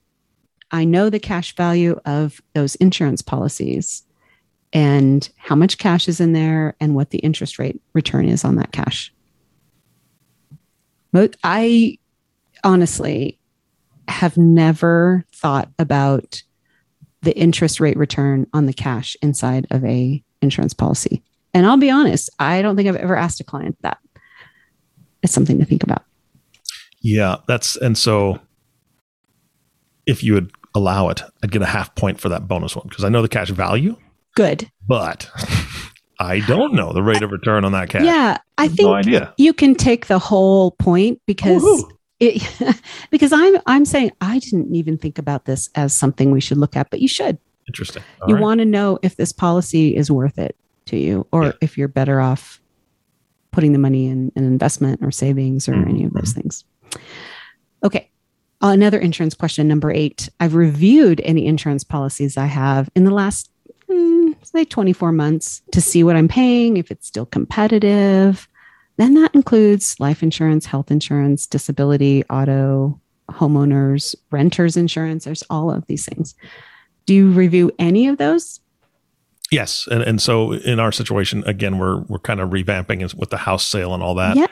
I 0.72 0.86
know 0.86 1.10
the 1.10 1.20
cash 1.20 1.54
value 1.54 2.00
of 2.06 2.42
those 2.54 2.76
insurance 2.76 3.22
policies 3.22 4.04
and 4.72 5.30
how 5.36 5.56
much 5.56 5.78
cash 5.78 6.08
is 6.08 6.22
in 6.22 6.32
there 6.32 6.78
and 6.80 6.96
what 6.96 7.10
the 7.10 7.20
interest 7.20 7.60
rate 7.60 7.82
return 7.92 8.30
is 8.30 8.46
on 8.46 8.56
that 8.56 8.72
cash. 8.72 9.14
I 11.44 11.98
honestly 12.64 13.38
have 14.08 14.38
never 14.38 15.26
thought 15.34 15.70
about 15.80 16.42
the 17.22 17.38
interest 17.38 17.80
rate 17.80 17.98
return 17.98 18.48
on 18.54 18.66
the 18.66 18.74
cash 18.74 19.16
inside 19.22 19.68
of 19.72 19.84
a 19.86 20.24
insurance 20.42 20.74
policy. 20.74 21.22
And 21.54 21.66
I'll 21.66 21.78
be 21.78 21.92
honest, 21.92 22.30
I 22.40 22.62
don't 22.62 22.76
think 22.76 22.88
I've 22.90 22.96
ever 22.96 23.16
asked 23.16 23.40
a 23.40 23.44
client 23.44 23.78
that. 23.82 23.98
It's 25.24 25.34
something 25.34 25.60
to 25.60 25.66
think 25.66 25.84
about. 25.84 26.04
Yeah, 27.02 27.38
that's 27.48 27.76
and 27.76 27.96
so 27.98 28.40
if 30.08 30.24
you 30.24 30.34
would 30.34 30.52
allow 30.74 31.10
it, 31.10 31.22
I'd 31.44 31.52
get 31.52 31.62
a 31.62 31.68
half 31.68 31.94
point 31.96 32.20
for 32.20 32.30
that 32.30 32.48
bonus 32.48 32.76
one 32.76 32.88
because 32.88 33.04
I 33.04 33.10
know 33.10 33.22
the 33.22 33.28
cash 33.30 33.50
value, 33.50 33.98
Good. 34.36 34.68
but 34.88 35.30
I 36.20 36.40
don't 36.42 36.74
know 36.74 36.94
the 36.94 37.04
rate 37.04 37.22
of 37.22 37.32
return 37.32 37.66
on 37.66 37.72
that 37.74 37.90
cash. 37.90 38.04
Yeah, 38.04 38.38
I 38.58 38.68
think 38.68 38.82
no 38.82 38.94
idea. 38.94 39.34
you 39.38 39.54
can 39.54 39.76
take 39.76 40.08
the 40.08 40.20
whole 40.20 40.72
point 40.72 41.22
because 41.28 41.62
Woohoo. 41.62 41.92
It 42.22 42.80
because 43.12 43.34
I'm 43.34 43.56
I'm 43.66 43.84
saying 43.86 44.12
I 44.22 44.40
didn't 44.40 44.74
even 44.74 44.98
think 44.98 45.18
about 45.18 45.46
this 45.46 45.70
as 45.76 45.94
something 45.94 46.32
we 46.32 46.40
should 46.40 46.58
look 46.58 46.76
at, 46.78 46.90
but 46.90 47.02
you 47.02 47.08
should. 47.08 47.38
Interesting. 47.68 48.04
All 48.22 48.30
you 48.30 48.36
right. 48.36 48.42
want 48.42 48.60
to 48.60 48.66
know 48.66 49.00
if 49.02 49.18
this 49.18 49.32
policy 49.34 49.96
is 49.96 50.10
worth 50.10 50.38
it 50.40 50.56
to 50.86 50.98
you 50.98 51.28
or 51.32 51.46
Yeah. 51.46 51.52
if 51.62 51.78
you're 51.78 51.88
better 51.88 52.22
off 52.22 52.62
putting 53.52 53.74
the 53.74 53.80
money 53.80 54.08
in 54.08 54.32
an 54.36 54.46
investment 54.46 55.02
or 55.04 55.12
savings 55.12 55.68
or 55.68 55.74
Mhm, 55.74 55.90
any 55.90 56.04
of 56.06 56.14
those 56.14 56.32
things. 56.34 56.64
Okay. 57.84 58.10
Another 58.62 59.00
insurance 59.00 59.34
question, 59.34 59.68
number 59.68 59.92
eight. 59.92 60.30
I've 60.40 60.54
reviewed 60.56 61.20
any 61.26 61.48
insurance 61.48 61.84
policies 61.84 62.38
I 62.38 62.46
have 62.46 62.90
in 62.96 63.04
the 63.06 63.12
last, 63.12 63.50
hmm, 63.90 64.32
say, 64.44 64.64
24 64.66 65.12
months 65.12 65.62
to 65.72 65.82
see 65.82 66.04
what 66.04 66.16
I'm 66.16 66.28
paying, 66.28 66.78
if 66.78 66.92
it's 66.92 67.08
still 67.08 67.26
competitive. 67.26 68.48
Then 69.02 69.16
that 69.16 69.34
includes 69.34 70.00
life 70.00 70.22
insurance, 70.22 70.68
health 70.68 70.92
insurance, 70.92 71.48
disability, 71.48 72.24
auto, 72.30 73.02
homeowners, 73.32 74.14
renters 74.30 74.78
insurance. 74.78 75.26
There's 75.26 75.42
all 75.50 75.72
of 75.72 75.88
these 75.88 76.06
things. 76.06 76.36
Do 77.08 77.16
you 77.16 77.32
review 77.32 77.72
any 77.80 78.08
of 78.08 78.20
those? 78.20 78.60
Yes, 79.52 79.88
and 79.90 80.04
and 80.04 80.22
so 80.22 80.54
in 80.54 80.80
our 80.80 80.92
situation, 80.92 81.44
again, 81.48 81.80
we're 81.80 82.02
we're 82.02 82.20
kind 82.20 82.40
of 82.40 82.52
revamping 82.52 83.02
with 83.16 83.32
the 83.32 83.38
house 83.38 83.66
sale 83.66 83.96
and 83.96 84.04
all 84.04 84.14
that. 84.16 84.38
yeah. 84.38 84.46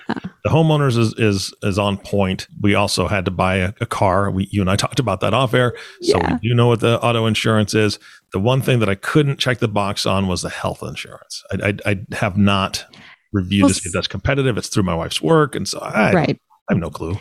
The 0.43 0.49
homeowners 0.49 0.97
is 0.97 1.13
is 1.19 1.53
is 1.61 1.77
on 1.77 1.97
point. 1.97 2.47
We 2.59 2.73
also 2.73 3.07
had 3.07 3.25
to 3.25 3.31
buy 3.31 3.57
a, 3.57 3.73
a 3.79 3.85
car. 3.85 4.31
We 4.31 4.49
you 4.51 4.61
and 4.61 4.69
I 4.69 4.75
talked 4.83 4.99
about 4.99 5.19
that 5.21 5.33
off 5.35 5.53
air, 5.53 5.73
so 6.01 6.17
Yeah. 6.17 6.33
we 6.41 6.49
do 6.49 6.55
know 6.55 6.67
what 6.67 6.79
the 6.79 6.99
auto 7.01 7.27
insurance 7.27 7.75
is. 7.75 7.99
The 8.33 8.39
one 8.39 8.61
thing 8.63 8.79
that 8.79 8.89
I 8.89 8.95
couldn't 8.95 9.37
check 9.39 9.59
the 9.59 9.67
box 9.67 10.05
on 10.07 10.27
was 10.27 10.41
the 10.41 10.49
health 10.49 10.81
insurance. 10.81 11.43
I 11.51 11.75
I, 11.85 11.91
I 11.91 12.15
have 12.15 12.35
not 12.35 12.83
reviewed 13.31 13.63
Well, 13.63 13.69
to 13.69 13.75
see 13.75 13.87
if 13.89 13.93
that's 13.93 14.07
competitive. 14.07 14.57
It's 14.57 14.69
through 14.69 14.83
my 14.83 14.95
wife's 14.95 15.21
work, 15.21 15.55
and 15.55 15.67
so 15.67 15.79
I, 15.79 16.11
Right. 16.13 16.41
I 16.69 16.73
have 16.73 16.79
no 16.81 16.89
clue. 16.89 17.17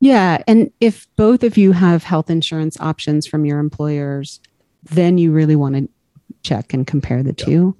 Yeah. 0.00 0.42
And 0.48 0.70
if 0.80 1.06
both 1.16 1.42
of 1.44 1.56
you 1.56 1.72
have 1.72 2.02
health 2.02 2.28
insurance 2.30 2.76
options 2.80 3.26
from 3.26 3.44
your 3.44 3.58
employers, 3.60 4.40
then 4.82 5.16
you 5.18 5.30
really 5.32 5.54
want 5.56 5.76
to 5.76 5.88
check 6.42 6.74
and 6.74 6.86
compare 6.86 7.22
the 7.22 7.34
Yeah. 7.38 7.44
two 7.44 7.76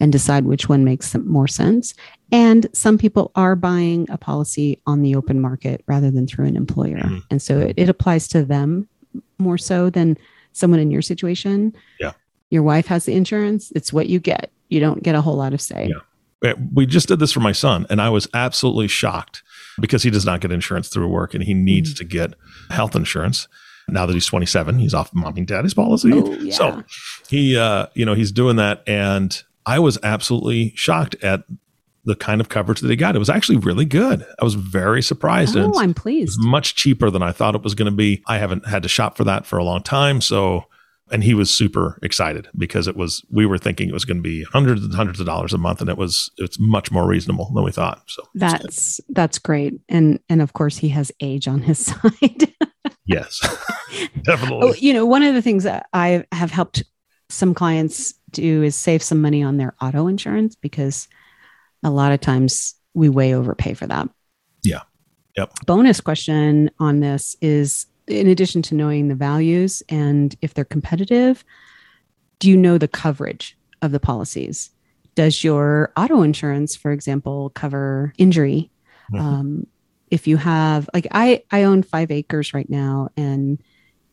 and 0.00 0.12
decide 0.12 0.44
which 0.44 0.68
one 0.68 0.84
makes 0.84 1.14
more 1.16 1.48
sense. 1.48 1.94
And 2.30 2.66
some 2.74 2.98
people 2.98 3.30
are 3.36 3.56
buying 3.56 4.06
a 4.10 4.18
policy 4.18 4.80
on 4.86 5.00
the 5.02 5.14
open 5.14 5.40
market 5.40 5.82
rather 5.86 6.10
than 6.10 6.26
through 6.26 6.46
an 6.46 6.56
employer. 6.56 6.98
Mhm. 6.98 7.22
And 7.30 7.40
so 7.40 7.58
it, 7.60 7.74
it 7.78 7.88
applies 7.88 8.28
to 8.28 8.44
them 8.44 8.88
more 9.38 9.56
so 9.58 9.88
than 9.90 10.18
someone 10.52 10.80
in 10.80 10.90
your 10.90 11.02
situation. 11.02 11.72
Yeah. 12.00 12.12
Your 12.50 12.62
wife 12.64 12.86
has 12.88 13.06
the 13.06 13.14
insurance, 13.14 13.72
it's 13.74 13.92
what 13.92 14.08
you 14.08 14.18
get. 14.18 14.50
You 14.68 14.80
don't 14.80 15.02
get 15.02 15.14
a 15.14 15.20
whole 15.22 15.36
lot 15.36 15.54
of 15.54 15.60
say. 15.60 15.86
Yeah. 15.88 16.00
Uh, 16.44 16.54
We 16.72 16.86
just 16.86 17.08
did 17.08 17.18
this 17.18 17.32
for 17.32 17.40
my 17.40 17.52
son, 17.52 17.86
and 17.90 18.00
I 18.00 18.08
was 18.08 18.28
absolutely 18.34 18.88
shocked 18.88 19.42
because 19.80 20.02
he 20.02 20.10
does 20.10 20.24
not 20.26 20.40
get 20.40 20.52
insurance 20.52 20.88
through 20.88 21.08
work, 21.08 21.34
and 21.34 21.42
he 21.44 21.54
needs 21.54 21.94
Mhm. 21.94 21.96
to 21.98 22.04
get 22.04 22.34
health 22.70 22.94
insurance. 22.96 23.48
Now 23.88 24.06
that 24.06 24.12
he's 24.14 24.26
27, 24.26 24.78
he's 24.78 24.94
off 24.94 25.10
mommy 25.14 25.40
and 25.40 25.46
daddy's 25.46 25.74
policy. 25.74 26.10
Oh, 26.12 26.32
yeah. 26.40 26.54
So 26.54 26.84
he, 27.28 27.56
uh, 27.56 27.86
you 27.94 28.04
know, 28.04 28.14
he's 28.14 28.30
doing 28.32 28.56
that, 28.56 28.82
and 28.86 29.42
I 29.66 29.78
was 29.78 29.98
absolutely 30.02 30.72
shocked 30.76 31.16
at 31.22 31.44
the 32.04 32.14
kind 32.16 32.40
of 32.40 32.48
coverage 32.48 32.80
that 32.80 32.90
he 32.90 32.96
got. 32.96 33.14
It 33.14 33.20
was 33.20 33.30
actually 33.30 33.58
really 33.58 33.84
good. 33.84 34.24
I 34.40 34.44
was 34.44 34.54
very 34.54 35.02
surprised. 35.02 35.56
oh, 35.56 35.72
I'm 35.78 35.90
it 35.90 35.96
pleased. 35.96 36.38
was 36.38 36.46
much 36.46 36.74
cheaper 36.74 37.10
than 37.10 37.22
I 37.22 37.30
thought 37.32 37.54
it 37.54 37.62
was 37.62 37.74
going 37.74 37.90
to 37.90 37.96
be. 37.96 38.22
I 38.26 38.38
haven't 38.38 38.66
had 38.66 38.82
to 38.82 38.88
shop 38.88 39.16
for 39.16 39.24
that 39.24 39.46
for 39.46 39.56
a 39.58 39.64
long 39.64 39.82
time, 39.82 40.20
so. 40.20 40.66
And 41.12 41.22
he 41.22 41.34
was 41.34 41.52
super 41.52 41.98
excited 42.02 42.48
because 42.56 42.88
it 42.88 42.96
was. 42.96 43.24
We 43.30 43.46
were 43.46 43.58
thinking 43.58 43.88
it 43.88 43.92
was 43.92 44.04
going 44.04 44.16
to 44.16 44.22
be 44.22 44.44
hundreds 44.44 44.82
and 44.82 44.94
hundreds 44.94 45.20
of 45.20 45.26
dollars 45.26 45.52
a 45.52 45.58
month, 45.58 45.80
and 45.80 45.90
it 45.90 45.98
was. 45.98 46.30
It's 46.38 46.58
much 46.58 46.90
more 46.90 47.06
reasonable 47.06 47.52
than 47.54 47.64
we 47.64 47.70
thought. 47.70 48.02
So. 48.06 48.22
That's 48.34 49.00
that's 49.10 49.38
great. 49.38 49.74
And 49.88 50.18
and 50.28 50.40
of 50.40 50.54
course 50.54 50.78
he 50.78 50.88
has 50.88 51.12
age 51.20 51.46
on 51.46 51.62
his 51.62 51.78
side. 51.86 52.54
yes, 53.04 53.40
definitely. 54.22 54.68
oh, 54.70 54.74
you 54.78 54.92
know, 54.92 55.06
one 55.06 55.22
of 55.22 55.34
the 55.34 55.42
things 55.42 55.64
that 55.64 55.86
I 55.92 56.24
have 56.32 56.50
helped 56.50 56.82
some 57.28 57.54
clients 57.54 58.14
do 58.30 58.62
is 58.62 58.76
save 58.76 59.02
some 59.02 59.20
money 59.20 59.42
on 59.42 59.56
their 59.56 59.74
auto 59.80 60.06
insurance 60.06 60.54
because 60.56 61.08
a 61.82 61.90
lot 61.90 62.12
of 62.12 62.20
times 62.20 62.74
we 62.94 63.08
way 63.08 63.34
overpay 63.34 63.74
for 63.74 63.86
that. 63.86 64.08
Yeah. 64.62 64.82
Yep. 65.36 65.52
Bonus 65.66 66.00
question 66.00 66.70
on 66.78 67.00
this 67.00 67.36
is 67.40 67.86
in 68.06 68.26
addition 68.26 68.62
to 68.62 68.74
knowing 68.74 69.08
the 69.08 69.14
values 69.14 69.82
and 69.88 70.34
if 70.42 70.54
they're 70.54 70.64
competitive, 70.64 71.44
do 72.38 72.48
you 72.50 72.56
know 72.56 72.78
the 72.78 72.88
coverage 72.88 73.56
of 73.82 73.92
the 73.92 74.00
policies? 74.00 74.70
Does 75.14 75.44
your 75.44 75.92
auto 75.96 76.22
insurance, 76.22 76.74
for 76.74 76.90
example, 76.92 77.50
cover 77.50 78.12
injury? 78.18 78.70
Mhm. 79.12 79.20
Um, 79.20 79.66
if 80.10 80.26
you 80.26 80.36
have, 80.36 80.88
like, 80.94 81.06
I 81.10 81.42
I 81.50 81.62
own 81.64 81.82
five 81.82 82.10
acres 82.10 82.52
right 82.54 82.68
now, 82.68 83.08
and 83.16 83.62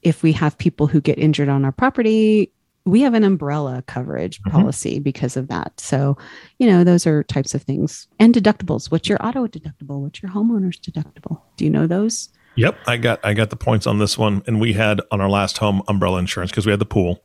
if 0.01 0.23
we 0.23 0.31
have 0.33 0.57
people 0.57 0.87
who 0.87 1.01
get 1.01 1.17
injured 1.17 1.49
on 1.49 1.65
our 1.65 1.71
property, 1.71 2.51
we 2.85 3.01
have 3.01 3.13
an 3.13 3.23
umbrella 3.23 3.83
coverage 3.87 4.41
Mhm. 4.43 4.51
policy 4.51 4.99
because 4.99 5.35
of 5.37 5.47
that. 5.49 5.79
So, 5.79 6.17
you 6.57 6.67
know, 6.67 6.83
those 6.83 7.05
are 7.05 7.23
types 7.23 7.53
of 7.53 7.63
things. 7.63 8.07
And 8.19 8.33
deductibles. 8.33 8.89
What's 8.91 9.09
your 9.09 9.23
auto 9.25 9.45
deductible? 9.47 10.01
What's 10.01 10.21
your 10.21 10.31
homeowner's 10.31 10.79
deductible? 10.79 11.41
Do 11.57 11.65
you 11.65 11.69
know 11.71 11.87
those? 11.87 12.29
Yep, 12.59 12.77
I 12.87 12.97
got 12.97 13.19
I 13.25 13.33
got 13.33 13.49
the 13.49 13.55
points 13.55 13.87
on 13.87 13.99
this 13.99 14.17
one, 14.17 14.41
and 14.47 14.59
we 14.59 14.73
had 14.73 15.01
on 15.11 15.21
our 15.21 15.29
last 15.29 15.57
home 15.57 15.81
umbrella 15.87 16.19
insurance 16.19 16.51
because 16.51 16.65
we 16.65 16.71
had 16.71 16.79
the 16.79 16.85
pool, 16.85 17.23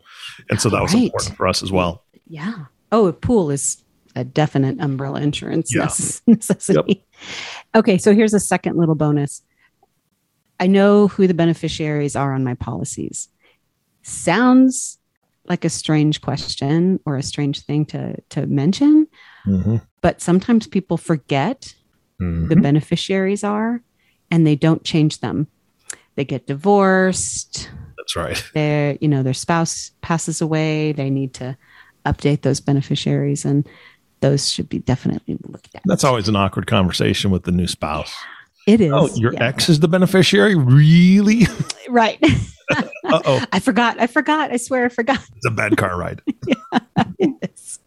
and 0.51 0.61
so 0.61 0.69
that 0.71 0.81
was 0.83 0.95
Right. 0.95 1.05
important 1.05 1.37
for 1.37 1.47
us 1.49 1.63
as 1.63 1.71
well. 1.73 2.05
Yeah. 2.27 2.67
Oh, 2.93 3.07
a 3.07 3.13
pool 3.13 3.51
is 3.51 3.83
a 4.17 4.25
definite 4.25 4.79
umbrella 4.81 5.21
insurance 5.21 5.75
Yeah. 5.75 5.87
necess- 5.87 6.23
necessity. 6.27 7.05
Okay, 7.75 7.99
so 7.99 8.15
here's 8.15 8.33
a 8.35 8.41
second 8.41 8.77
little 8.77 8.95
bonus. 8.95 9.43
I 10.61 10.69
know 10.69 11.09
who 11.09 11.27
the 11.27 11.35
beneficiaries 11.35 12.15
are 12.15 12.33
on 12.33 12.45
my 12.45 12.55
policies. 12.55 13.29
Sounds 14.03 14.99
like 15.47 15.65
a 15.65 15.69
strange 15.71 16.21
question 16.21 17.01
or 17.05 17.17
a 17.17 17.23
strange 17.23 17.61
thing 17.65 17.85
to 17.87 18.17
to 18.31 18.47
mention, 18.47 19.07
Mm-hmm. 19.47 19.77
but 20.01 20.21
sometimes 20.23 20.67
people 20.67 20.97
forget 20.97 21.75
the 22.21 22.57
beneficiaries 22.59 23.45
are 23.45 23.83
and 24.31 24.47
they 24.47 24.57
don't 24.57 24.85
change 24.85 25.21
them. 25.21 25.47
They 26.17 26.25
get 26.25 26.47
divorced, 26.47 27.71
That's 27.97 28.17
right. 28.17 28.45
their 28.55 28.97
you 29.01 29.09
know 29.09 29.23
their 29.23 29.35
spouse 29.35 29.91
passes 30.01 30.41
away 30.41 30.93
they 30.93 31.11
need 31.11 31.35
to 31.35 31.57
update 32.07 32.43
those 32.43 32.61
beneficiaries 32.61 33.45
and 33.45 33.67
those 34.21 34.49
should 34.51 34.69
be 34.69 34.79
definitely 34.79 35.37
looked 35.49 35.75
at 35.75 35.83
That's 35.87 36.05
always 36.05 36.29
an 36.29 36.37
awkward 36.37 36.67
conversation 36.67 37.31
with 37.31 37.43
the 37.45 37.51
new 37.53 37.67
spouse. 37.67 38.13
it 38.67 38.81
is 38.81 38.93
Oh, 38.93 39.09
your 39.17 39.33
yeah. 39.33 39.45
ex 39.45 39.69
is 39.69 39.81
the 39.81 39.89
beneficiary? 39.89 40.55
Really? 40.55 41.47
right 41.89 42.19
uh 42.75 43.21
oh, 43.27 43.45
i 43.53 43.59
forgot 43.61 44.01
i 44.01 44.07
forgot 44.07 44.51
i 44.51 44.57
swear 44.57 44.87
i 44.87 44.89
forgot 44.89 45.19
it's 45.37 45.47
a 45.47 45.51
bad 45.51 45.77
car 45.77 45.99
ride. 45.99 46.23
Yes. 47.19 47.79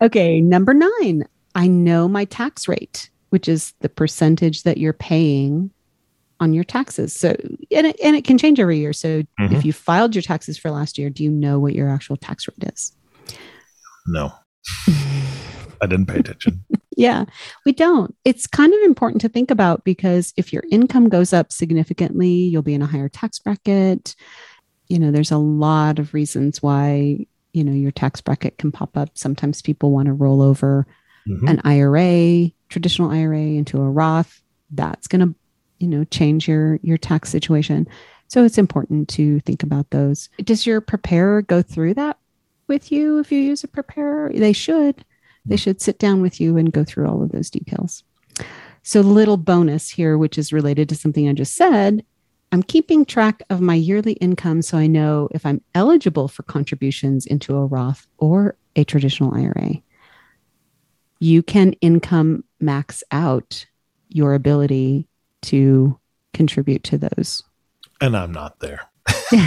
okay 0.00 0.40
number 0.40 0.74
nine 0.74 1.24
i 1.54 1.66
know 1.68 2.08
my 2.08 2.24
tax 2.24 2.66
rate 2.66 3.10
which 3.32 3.48
is 3.48 3.72
the 3.80 3.88
percentage 3.88 4.62
that 4.62 4.76
you're 4.78 4.92
paying 4.92 5.70
on 6.40 6.52
your 6.52 6.64
taxes 6.64 7.12
so 7.14 7.30
and 7.70 7.86
it, 7.86 7.96
and 8.02 8.14
it 8.16 8.24
can 8.24 8.36
change 8.36 8.58
every 8.60 8.78
year 8.78 8.92
so 8.92 9.22
Mhm. 9.40 9.52
if 9.52 9.64
you 9.64 9.72
filed 9.72 10.14
your 10.14 10.22
taxes 10.22 10.58
for 10.58 10.70
last 10.70 10.98
year 10.98 11.08
do 11.08 11.22
you 11.24 11.30
know 11.30 11.58
what 11.58 11.74
your 11.74 11.88
actual 11.88 12.16
tax 12.16 12.46
rate 12.48 12.72
is 12.72 12.92
No. 14.06 14.32
I 15.80 15.86
didn't 15.88 16.06
pay 16.06 16.18
attention. 16.18 16.64
yeah, 16.96 17.24
we 17.66 17.72
don't. 17.72 18.14
It's 18.24 18.46
kind 18.46 18.72
of 18.72 18.80
important 18.82 19.20
to 19.22 19.28
think 19.28 19.50
about 19.50 19.82
because 19.84 20.32
if 20.36 20.52
your 20.52 20.62
income 20.70 21.08
goes 21.08 21.32
up 21.32 21.50
significantly, 21.52 22.28
you'll 22.30 22.62
be 22.62 22.74
in 22.74 22.82
a 22.82 22.86
higher 22.86 23.08
tax 23.08 23.38
bracket. 23.40 24.14
You 24.88 25.00
know, 25.00 25.10
there's 25.10 25.32
a 25.32 25.38
lot 25.38 25.98
of 25.98 26.14
reasons 26.14 26.62
why, 26.62 27.26
you 27.52 27.64
know, 27.64 27.72
your 27.72 27.90
tax 27.90 28.20
bracket 28.20 28.58
can 28.58 28.70
pop 28.70 28.96
up. 28.96 29.10
Sometimes 29.14 29.60
people 29.62 29.90
want 29.90 30.06
to 30.06 30.12
roll 30.12 30.40
over 30.42 30.86
Mhm. 31.28 31.50
an 31.50 31.60
IRA, 31.64 32.52
traditional 32.72 33.10
IRA 33.10 33.38
into 33.38 33.80
a 33.80 33.90
Roth. 33.90 34.42
That's 34.70 35.06
going 35.06 35.20
to, 35.20 35.34
you 35.78 35.86
know, 35.86 36.04
change 36.04 36.48
your 36.48 36.80
your 36.82 36.98
tax 36.98 37.28
situation. 37.28 37.86
So 38.28 38.44
it's 38.44 38.58
important 38.58 39.08
to 39.10 39.40
think 39.40 39.62
about 39.62 39.90
those. 39.90 40.30
Does 40.42 40.66
your 40.66 40.80
preparer 40.80 41.42
go 41.42 41.60
through 41.60 41.94
that 41.94 42.18
with 42.66 42.90
you 42.90 43.18
if 43.18 43.30
you 43.30 43.38
use 43.38 43.62
a 43.62 43.68
preparer? 43.68 44.32
They 44.34 44.54
should. 44.54 45.04
They 45.44 45.56
should 45.56 45.82
sit 45.82 45.98
down 45.98 46.22
with 46.22 46.40
you 46.40 46.56
and 46.56 46.72
go 46.72 46.82
through 46.82 47.08
all 47.08 47.22
of 47.22 47.30
those 47.30 47.50
details. 47.50 48.04
So 48.82 49.00
little 49.00 49.36
bonus 49.36 49.90
here 49.90 50.16
which 50.16 50.38
is 50.38 50.52
related 50.52 50.88
to 50.88 50.94
something 50.94 51.28
I 51.28 51.34
just 51.34 51.54
said. 51.54 52.06
I'm 52.52 52.62
keeping 52.62 53.04
track 53.04 53.42
of 53.50 53.60
my 53.60 53.74
yearly 53.74 54.12
income 54.14 54.62
so 54.62 54.78
I 54.78 54.86
know 54.86 55.28
if 55.32 55.44
I'm 55.44 55.62
eligible 55.74 56.28
for 56.28 56.42
contributions 56.42 57.26
into 57.26 57.56
a 57.56 57.66
Roth 57.66 58.06
or 58.18 58.56
a 58.76 58.84
traditional 58.84 59.34
IRA 59.34 59.82
you 61.22 61.40
can 61.40 61.72
income 61.74 62.42
max 62.58 63.04
out 63.12 63.64
your 64.08 64.34
ability 64.34 65.06
to 65.40 65.96
contribute 66.34 66.82
to 66.82 66.98
those. 66.98 67.44
and 68.00 68.16
I'm 68.16 68.32
not 68.32 68.58
there. 68.58 68.80
Do 69.30 69.38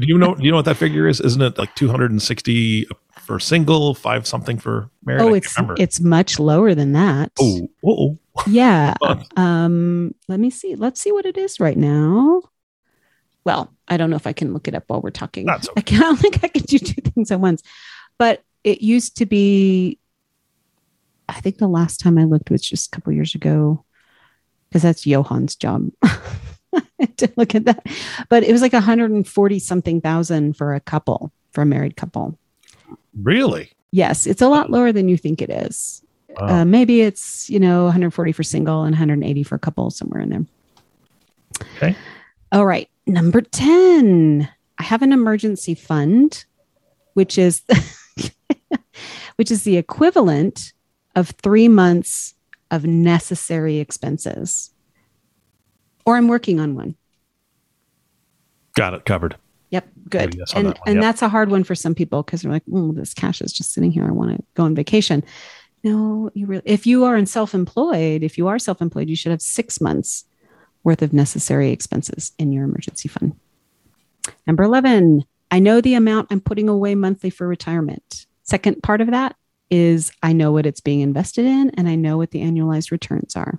you 0.00 0.16
know? 0.16 0.34
Do 0.34 0.42
you 0.42 0.50
know 0.50 0.56
what 0.56 0.64
that 0.64 0.78
figure 0.78 1.06
is? 1.06 1.20
Isn't 1.20 1.42
it 1.42 1.58
like 1.58 1.74
260 1.74 2.86
for 3.20 3.38
single, 3.38 3.94
five 3.94 4.26
something 4.26 4.58
for 4.58 4.88
married? 5.04 5.20
Oh, 5.22 5.34
it's 5.34 5.54
it's 5.78 6.00
much 6.00 6.38
lower 6.38 6.74
than 6.74 6.92
that. 6.92 7.32
oh, 7.38 7.68
oh, 7.84 8.18
Yeah. 8.46 8.94
Um, 9.36 10.14
let 10.28 10.40
me 10.40 10.48
see. 10.48 10.74
Let's 10.74 11.00
see 11.00 11.12
what 11.12 11.26
it 11.26 11.36
is 11.36 11.60
right 11.60 11.76
now. 11.76 12.42
Well, 13.44 13.72
I 13.88 13.98
don't 13.98 14.08
know 14.08 14.16
if 14.16 14.26
I 14.26 14.32
can 14.32 14.54
look 14.54 14.68
it 14.68 14.74
up 14.74 14.84
while 14.86 15.02
we're 15.02 15.10
talking. 15.10 15.44
That's 15.44 15.68
I 15.76 15.82
can't 15.82 16.02
I 16.02 16.06
don't 16.06 16.16
think 16.16 16.42
I 16.42 16.48
can 16.48 16.62
do 16.62 16.78
two 16.78 17.02
things 17.02 17.30
at 17.30 17.40
once. 17.40 17.62
But 18.18 18.42
it 18.64 18.80
used 18.80 19.18
to 19.18 19.26
be 19.26 19.98
I 21.28 21.40
think 21.40 21.58
the 21.58 21.68
last 21.68 22.00
time 22.00 22.18
I 22.18 22.24
looked 22.24 22.50
was 22.50 22.62
just 22.62 22.88
a 22.88 22.90
couple 22.90 23.12
years 23.12 23.34
ago. 23.34 23.84
Because 24.68 24.82
that's 24.82 25.02
Johan's 25.02 25.54
job. 25.54 25.90
to 27.16 27.32
look 27.36 27.54
at 27.54 27.64
that. 27.64 27.86
But 28.28 28.42
it 28.44 28.52
was 28.52 28.62
like 28.62 28.72
140 28.72 29.58
something 29.58 30.00
thousand 30.00 30.56
for 30.56 30.74
a 30.74 30.80
couple, 30.80 31.32
for 31.52 31.62
a 31.62 31.66
married 31.66 31.96
couple. 31.96 32.38
really? 33.20 33.72
Yes, 33.90 34.26
it's 34.26 34.40
a 34.40 34.48
lot 34.48 34.70
lower 34.70 34.90
than 34.90 35.10
you 35.10 35.18
think 35.18 35.42
it 35.42 35.50
is. 35.50 36.02
Wow. 36.40 36.60
Uh, 36.60 36.64
maybe 36.64 37.02
it's 37.02 37.50
you 37.50 37.60
know 37.60 37.84
140 37.84 38.32
for 38.32 38.42
single 38.42 38.84
and 38.84 38.92
180 38.94 39.42
for 39.42 39.54
a 39.54 39.58
couple 39.58 39.90
somewhere 39.90 40.22
in 40.22 40.30
there. 40.30 40.46
Okay. 41.76 41.96
All 42.52 42.64
right, 42.64 42.88
number 43.06 43.42
10. 43.42 44.48
I 44.78 44.82
have 44.82 45.02
an 45.02 45.12
emergency 45.12 45.74
fund, 45.74 46.44
which 47.12 47.36
is 47.36 47.62
which 49.36 49.50
is 49.50 49.64
the 49.64 49.76
equivalent 49.76 50.72
of 51.14 51.30
three 51.42 51.68
months 51.68 52.34
of 52.70 52.84
necessary 52.84 53.78
expenses. 53.78 54.70
Or 56.04 56.16
I'm 56.16 56.28
working 56.28 56.58
on 56.58 56.74
one. 56.74 56.96
Got 58.74 58.94
it 58.94 59.04
covered. 59.04 59.36
Yep, 59.70 59.88
good. 60.08 60.34
yes 60.34 60.52
and 60.54 60.68
that 60.68 60.78
and 60.86 60.96
yep. 60.96 61.02
that's 61.02 61.22
a 61.22 61.28
hard 61.28 61.50
one 61.50 61.64
for 61.64 61.74
some 61.74 61.94
people 61.94 62.22
because 62.22 62.42
they're 62.42 62.52
like, 62.52 62.66
"Mm, 62.66 62.94
this 62.94 63.14
cash 63.14 63.40
is 63.40 63.52
just 63.52 63.72
sitting 63.72 63.90
here. 63.90 64.04
I 64.06 64.10
want 64.10 64.36
to 64.36 64.44
go 64.54 64.64
on 64.64 64.74
vacation." 64.74 65.24
No, 65.82 66.30
you 66.34 66.46
really. 66.46 66.62
If 66.64 66.86
you 66.86 67.04
are 67.04 67.16
in 67.16 67.26
self-employed, 67.26 68.22
if 68.22 68.36
you 68.36 68.48
are 68.48 68.58
self-employed, 68.58 69.08
you 69.08 69.16
should 69.16 69.30
have 69.30 69.42
six 69.42 69.80
months 69.80 70.24
worth 70.84 71.00
of 71.00 71.12
necessary 71.12 71.70
expenses 71.70 72.32
in 72.38 72.52
your 72.52 72.64
emergency 72.64 73.08
fund. 73.08 73.34
Number 74.46 74.62
eleven. 74.62 75.24
I 75.50 75.58
know 75.58 75.82
the 75.82 75.94
amount 75.94 76.28
I'm 76.30 76.40
putting 76.40 76.68
away 76.68 76.94
monthly 76.94 77.28
for 77.28 77.46
retirement. 77.46 78.26
Second 78.42 78.82
part 78.82 79.02
of 79.02 79.10
that 79.10 79.36
is 79.72 80.12
I 80.22 80.34
know 80.34 80.52
what 80.52 80.66
it's 80.66 80.82
being 80.82 81.00
invested 81.00 81.46
in 81.46 81.70
and 81.70 81.88
I 81.88 81.94
know 81.94 82.18
what 82.18 82.30
the 82.30 82.42
annualized 82.42 82.90
returns 82.90 83.34
are. 83.34 83.58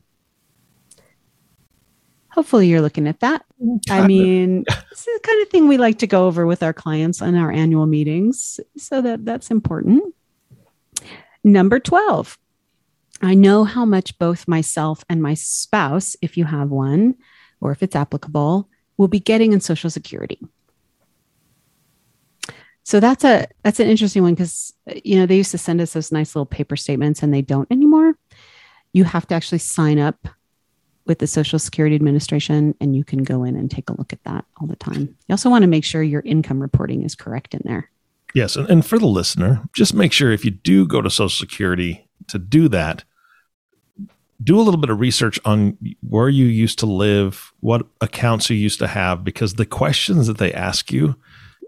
Hopefully, 2.30 2.68
you're 2.68 2.82
looking 2.82 3.08
at 3.08 3.20
that. 3.20 3.46
I 3.90 4.08
mean, 4.08 4.64
this 4.68 5.00
is 5.00 5.06
the 5.06 5.20
kind 5.24 5.42
of 5.42 5.50
thing 5.50 5.68
we 5.68 5.78
like 5.78 6.00
to 6.00 6.08
go 6.08 6.28
over 6.28 6.46
with 6.46 6.64
our 6.64 6.74
clients 6.74 7.22
on 7.22 7.36
our 7.36 7.52
annual 7.52 7.86
meetings. 7.86 8.60
So 8.78 9.02
that 9.02 9.26
that's 9.26 9.52
important. 9.52 10.16
Number 11.44 11.80
12. 11.80 12.38
I 13.22 13.36
know 13.36 13.64
how 13.64 13.86
much 13.86 14.18
both 14.20 14.48
myself 14.48 15.04
and 15.10 15.22
my 15.22 15.34
spouse, 15.34 16.16
if 16.22 16.38
you 16.38 16.46
have 16.46 16.70
one, 16.70 17.16
or 17.62 17.72
if 17.72 17.82
it's 17.82 17.96
applicable, 17.96 18.68
will 18.98 19.08
be 19.08 19.20
getting 19.20 19.54
in 19.54 19.62
Social 19.62 19.90
Security. 19.90 20.40
So 22.84 23.00
that's 23.00 23.24
a 23.24 23.48
that's 23.64 23.80
an 23.80 23.88
interesting 23.88 24.24
one 24.24 24.34
because 24.34 24.74
you 25.04 25.18
know 25.18 25.26
they 25.26 25.38
used 25.38 25.52
to 25.52 25.58
send 25.58 25.82
us 25.82 25.94
those 25.94 26.12
nice 26.12 26.36
little 26.36 26.46
paper 26.46 26.76
statements 26.76 27.24
and 27.24 27.34
they 27.34 27.42
don't 27.42 27.72
anymore. 27.72 28.16
You 28.92 29.06
have 29.06 29.26
to 29.28 29.36
actually 29.36 29.60
sign 29.60 30.00
up 30.00 30.28
with 31.06 31.20
the 31.20 31.28
Social 31.28 31.60
Security 31.60 31.96
Administration, 31.96 32.76
and 32.80 32.96
you 32.96 33.04
can 33.04 33.24
go 33.24 33.44
in 33.44 33.56
and 33.56 33.70
take 33.70 33.90
a 33.90 33.98
look 33.98 34.14
at 34.14 34.24
that 34.24 34.46
all 34.58 34.68
the 34.68 34.76
time. 34.76 35.16
You 35.28 35.34
also 35.34 35.50
want 35.50 35.64
to 35.64 35.68
make 35.68 35.84
sure 35.84 36.02
your 36.02 36.22
income 36.22 36.62
reporting 36.62 37.04
is 37.04 37.16
correct 37.16 37.54
in 37.54 37.62
there. 37.66 37.90
Yes, 38.34 38.56
and, 38.56 38.70
and 38.70 38.86
for 38.86 38.98
the 38.98 39.08
listener, 39.08 39.62
just 39.76 39.94
make 39.94 40.12
sure 40.12 40.32
if 40.32 40.46
you 40.46 40.52
do 40.52 40.88
go 40.88 41.02
to 41.02 41.10
Social 41.10 41.30
Security 41.30 42.08
to 42.28 42.40
do 42.40 42.68
that, 42.70 43.04
do 44.44 44.60
a 44.60 44.62
little 44.62 44.80
bit 44.80 44.90
of 44.90 45.00
research 45.00 45.40
on 45.46 45.78
where 46.08 46.30
you 46.30 46.46
used 46.46 46.80
to 46.80 46.86
live, 46.86 47.54
what 47.60 47.86
accounts 48.02 48.50
you 48.50 48.56
used 48.56 48.80
to 48.80 48.88
have, 48.88 49.24
because 49.24 49.54
the 49.54 49.66
questions 49.66 50.28
that 50.28 50.38
they 50.38 50.54
ask 50.54 50.92
you, 50.92 51.16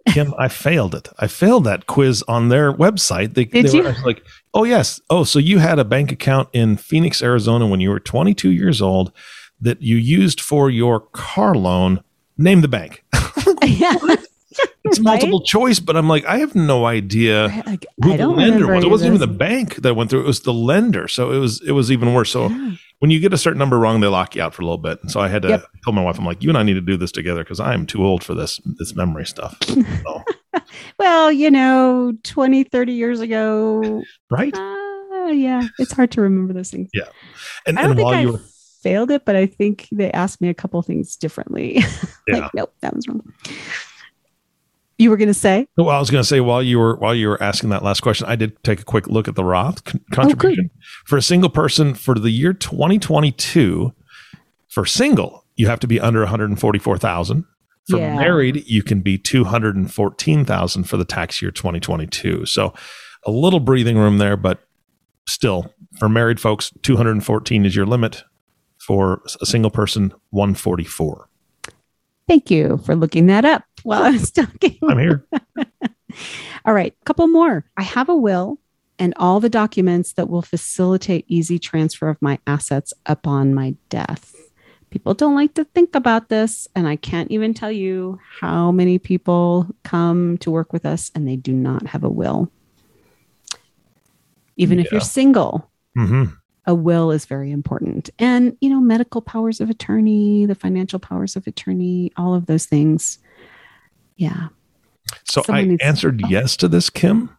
Kim, 0.08 0.34
I 0.38 0.48
failed 0.48 0.94
it. 0.96 1.10
I 1.20 1.28
failed 1.28 1.64
that 1.66 1.88
quiz 1.88 2.24
on 2.28 2.50
their 2.50 2.72
website. 2.72 3.34
They, 3.34 3.46
Did 3.46 3.68
they 3.68 3.78
you? 3.78 3.84
were 3.84 3.96
like, 4.06 4.24
oh, 4.54 4.64
yes. 4.64 5.02
Oh, 5.10 5.24
so 5.24 5.40
you 5.40 5.60
had 5.60 5.80
a 5.80 5.86
bank 5.86 6.12
account 6.12 6.50
in 6.54 6.78
Phoenix, 6.78 7.22
Arizona 7.24 7.68
when 7.68 7.80
you 7.80 7.90
were 7.90 8.00
22 8.00 8.52
years 8.52 8.82
old 8.82 9.12
that 9.60 9.82
you 9.82 9.96
used 9.96 10.40
for 10.40 10.70
your 10.70 11.00
car 11.00 11.56
loan. 11.56 12.04
Name 12.38 12.62
the 12.62 12.68
bank. 12.68 13.04
yeah, 13.64 13.98
It's 14.86 15.00
Right? 15.00 15.04
multiple 15.04 15.42
choice, 15.42 15.80
but 15.80 15.98
I'm 15.98 16.08
like, 16.08 16.26
I 16.26 16.38
have 16.38 16.54
no 16.56 16.86
idea 16.86 17.64
like, 17.66 17.86
who 18.04 18.10
I 18.10 18.12
the 18.14 18.18
don't 18.24 18.38
lender 18.38 18.54
remember. 18.66 18.76
was. 18.76 18.84
It 18.84 18.90
wasn't 18.90 19.16
even 19.16 19.30
the 19.30 19.36
bank 19.36 19.76
that 19.78 19.96
went 19.96 20.10
through; 20.12 20.22
it 20.22 20.28
was 20.28 20.42
the 20.42 20.54
lender. 20.54 21.08
So 21.08 21.32
it 21.32 21.40
was 21.40 21.62
it 21.62 21.72
was 21.72 21.92
even 21.92 22.14
worse. 22.14 22.30
So 22.30 22.50
Yeah. 22.50 22.72
when 23.00 23.10
you 23.12 23.20
get 23.20 23.34
a 23.34 23.38
certain 23.38 23.58
number 23.60 23.80
wrong, 23.80 24.00
they 24.02 24.08
lock 24.08 24.36
you 24.36 24.44
out 24.44 24.54
for 24.54 24.62
a 24.62 24.66
little 24.66 24.78
bit. 24.78 25.02
And 25.02 25.12
so 25.12 25.20
I 25.20 25.28
had 25.28 25.42
to 25.42 25.50
Yep. 25.50 25.66
tell 25.84 25.94
my 25.94 26.04
wife, 26.04 26.20
I'm 26.20 26.26
like, 26.26 26.44
you 26.44 26.50
and 26.50 26.58
I 26.58 26.64
need 26.64 26.76
to 26.76 26.82
do 26.82 26.98
this 26.98 27.12
together 27.12 27.44
because 27.44 27.60
I 27.60 27.74
am 27.74 27.86
too 27.88 28.06
old 28.06 28.24
for 28.24 28.36
this 28.36 28.60
this 28.78 28.96
memory 28.96 29.26
stuff. 29.26 29.58
So, 29.64 30.24
Well, 31.00 31.32
you 31.32 31.50
know, 31.52 32.14
20, 32.24 32.64
30 32.66 32.94
years 32.94 33.20
ago, 33.22 34.04
right? 34.30 34.56
uh, 34.56 35.28
yeah, 35.32 35.68
it's 35.80 35.94
hard 35.94 36.12
to 36.12 36.22
remember 36.22 36.54
those 36.54 36.70
things. 36.70 36.90
And, 37.66 37.78
and 37.80 37.98
while 37.98 38.14
I 38.14 38.22
you 38.22 38.32
were 38.34 38.42
failed 38.84 39.10
it, 39.10 39.26
but 39.26 39.36
I 39.36 39.48
think 39.48 39.88
they 39.92 40.12
asked 40.12 40.40
me 40.42 40.50
a 40.50 40.54
couple 40.54 40.80
things 40.84 41.16
differently. 41.16 41.80
Yeah. 42.28 42.40
like, 42.40 42.54
nope, 42.56 42.74
that 42.82 42.96
was 42.96 43.08
wrong. 43.08 43.22
You 44.98 45.10
were 45.10 45.18
going 45.18 45.28
to 45.28 45.34
say? 45.34 45.68
well, 45.78 45.90
I 45.90 46.00
was 46.00 46.10
going 46.10 46.22
to 46.22 46.28
say 46.28 46.40
while 46.40 46.64
you 46.64 46.80
were 46.80 46.96
while 46.96 47.14
you 47.14 47.28
were 47.28 47.42
asking 47.44 47.70
that 47.72 47.84
last 47.84 48.00
question, 48.02 48.28
I 48.28 48.36
did 48.36 48.62
take 48.64 48.80
a 48.80 48.84
quick 48.86 49.08
look 49.08 49.28
at 49.28 49.36
the 49.36 49.44
Roth 49.44 49.84
con- 49.84 50.02
Oh, 50.12 50.16
contribution 50.16 50.70
for 51.06 51.18
a 51.18 51.22
single 51.22 51.50
person 51.50 51.94
for 51.94 52.16
the 52.18 52.30
year 52.32 52.54
2022. 52.54 53.94
For 54.70 54.86
single, 54.86 55.46
you 55.56 55.68
have 55.68 55.80
to 55.82 55.88
be 55.88 56.00
under 56.00 56.22
144,000. 56.22 57.46
For 57.90 57.98
Yeah. 57.98 58.16
married, 58.16 58.64
you 58.68 58.84
can 58.84 59.02
be 59.02 59.18
214,000 59.18 60.84
for 60.86 60.98
the 60.98 61.06
tax 61.06 61.42
year 61.42 61.52
2022. 61.52 62.46
So 62.46 62.74
a 63.26 63.32
little 63.32 63.60
breathing 63.60 63.98
room 63.98 64.18
there, 64.18 64.36
but 64.38 64.60
still 65.28 65.74
for 66.00 66.10
married 66.10 66.40
folks, 66.40 66.72
214 66.84 67.66
is 67.66 67.76
your 67.76 67.86
limit. 67.86 68.24
For 68.78 69.22
a 69.42 69.46
single 69.46 69.72
person, 69.72 70.14
144. 70.30 71.28
Thank 72.28 72.52
you 72.52 72.78
for 72.86 72.96
looking 72.96 73.26
that 73.28 73.44
up 73.46 73.64
while 73.86 74.04
I 74.04 74.10
was 74.12 74.32
talking. 74.32 74.78
I'm 74.84 74.98
here. 74.98 75.26
All 76.66 76.74
right, 76.74 76.94
a 77.00 77.06
couple 77.06 77.28
more. 77.28 77.66
I 77.78 77.84
have 77.84 78.10
a 78.10 78.16
will 78.16 78.60
and 78.98 79.14
all 79.18 79.40
the 79.40 79.50
documents 79.50 80.14
that 80.14 80.30
will 80.30 80.42
facilitate 80.42 81.26
easy 81.28 81.60
transfer 81.60 82.08
of 82.10 82.22
my 82.22 82.40
assets 82.48 82.94
upon 83.06 83.54
my 83.54 83.76
death. 83.90 84.34
People 84.90 85.14
don't 85.14 85.36
like 85.36 85.54
to 85.56 85.66
think 85.66 85.94
about 85.94 86.30
this, 86.30 86.68
and 86.74 86.88
I 86.88 86.96
can't 86.96 87.30
even 87.30 87.54
tell 87.54 87.72
you 87.72 88.20
how 88.40 88.72
many 88.72 88.98
people 88.98 89.68
come 89.84 90.38
to 90.40 90.50
work 90.50 90.72
with 90.72 90.86
us 90.86 91.12
and 91.14 91.28
they 91.28 91.36
do 91.36 91.52
not 91.52 91.86
have 91.88 92.04
a 92.04 92.10
will. 92.10 92.50
Even 94.58 94.80
if 94.80 94.92
you're 94.92 95.02
Yeah. 95.02 95.06
single, 95.06 95.70
hmm 95.96 96.24
a 96.68 96.74
will 96.74 97.12
is 97.12 97.26
very 97.26 97.52
important. 97.52 98.10
And, 98.18 98.58
you 98.60 98.72
know, 98.72 98.82
medical 98.82 99.22
powers 99.22 99.62
of 99.62 99.70
attorney, 99.70 100.48
the 100.48 100.56
financial 100.56 100.98
powers 100.98 101.36
of 101.36 101.46
attorney, 101.46 102.12
all 102.18 102.34
of 102.34 102.48
those 102.48 102.66
things. 102.66 103.20
Yeah. 104.16 104.48
So 105.26 105.42
Someone 105.44 105.78
I 105.82 105.86
answered 105.86 106.22
yes 106.30 106.56
to 106.58 106.68
this, 106.68 106.90
Kim. 106.90 107.30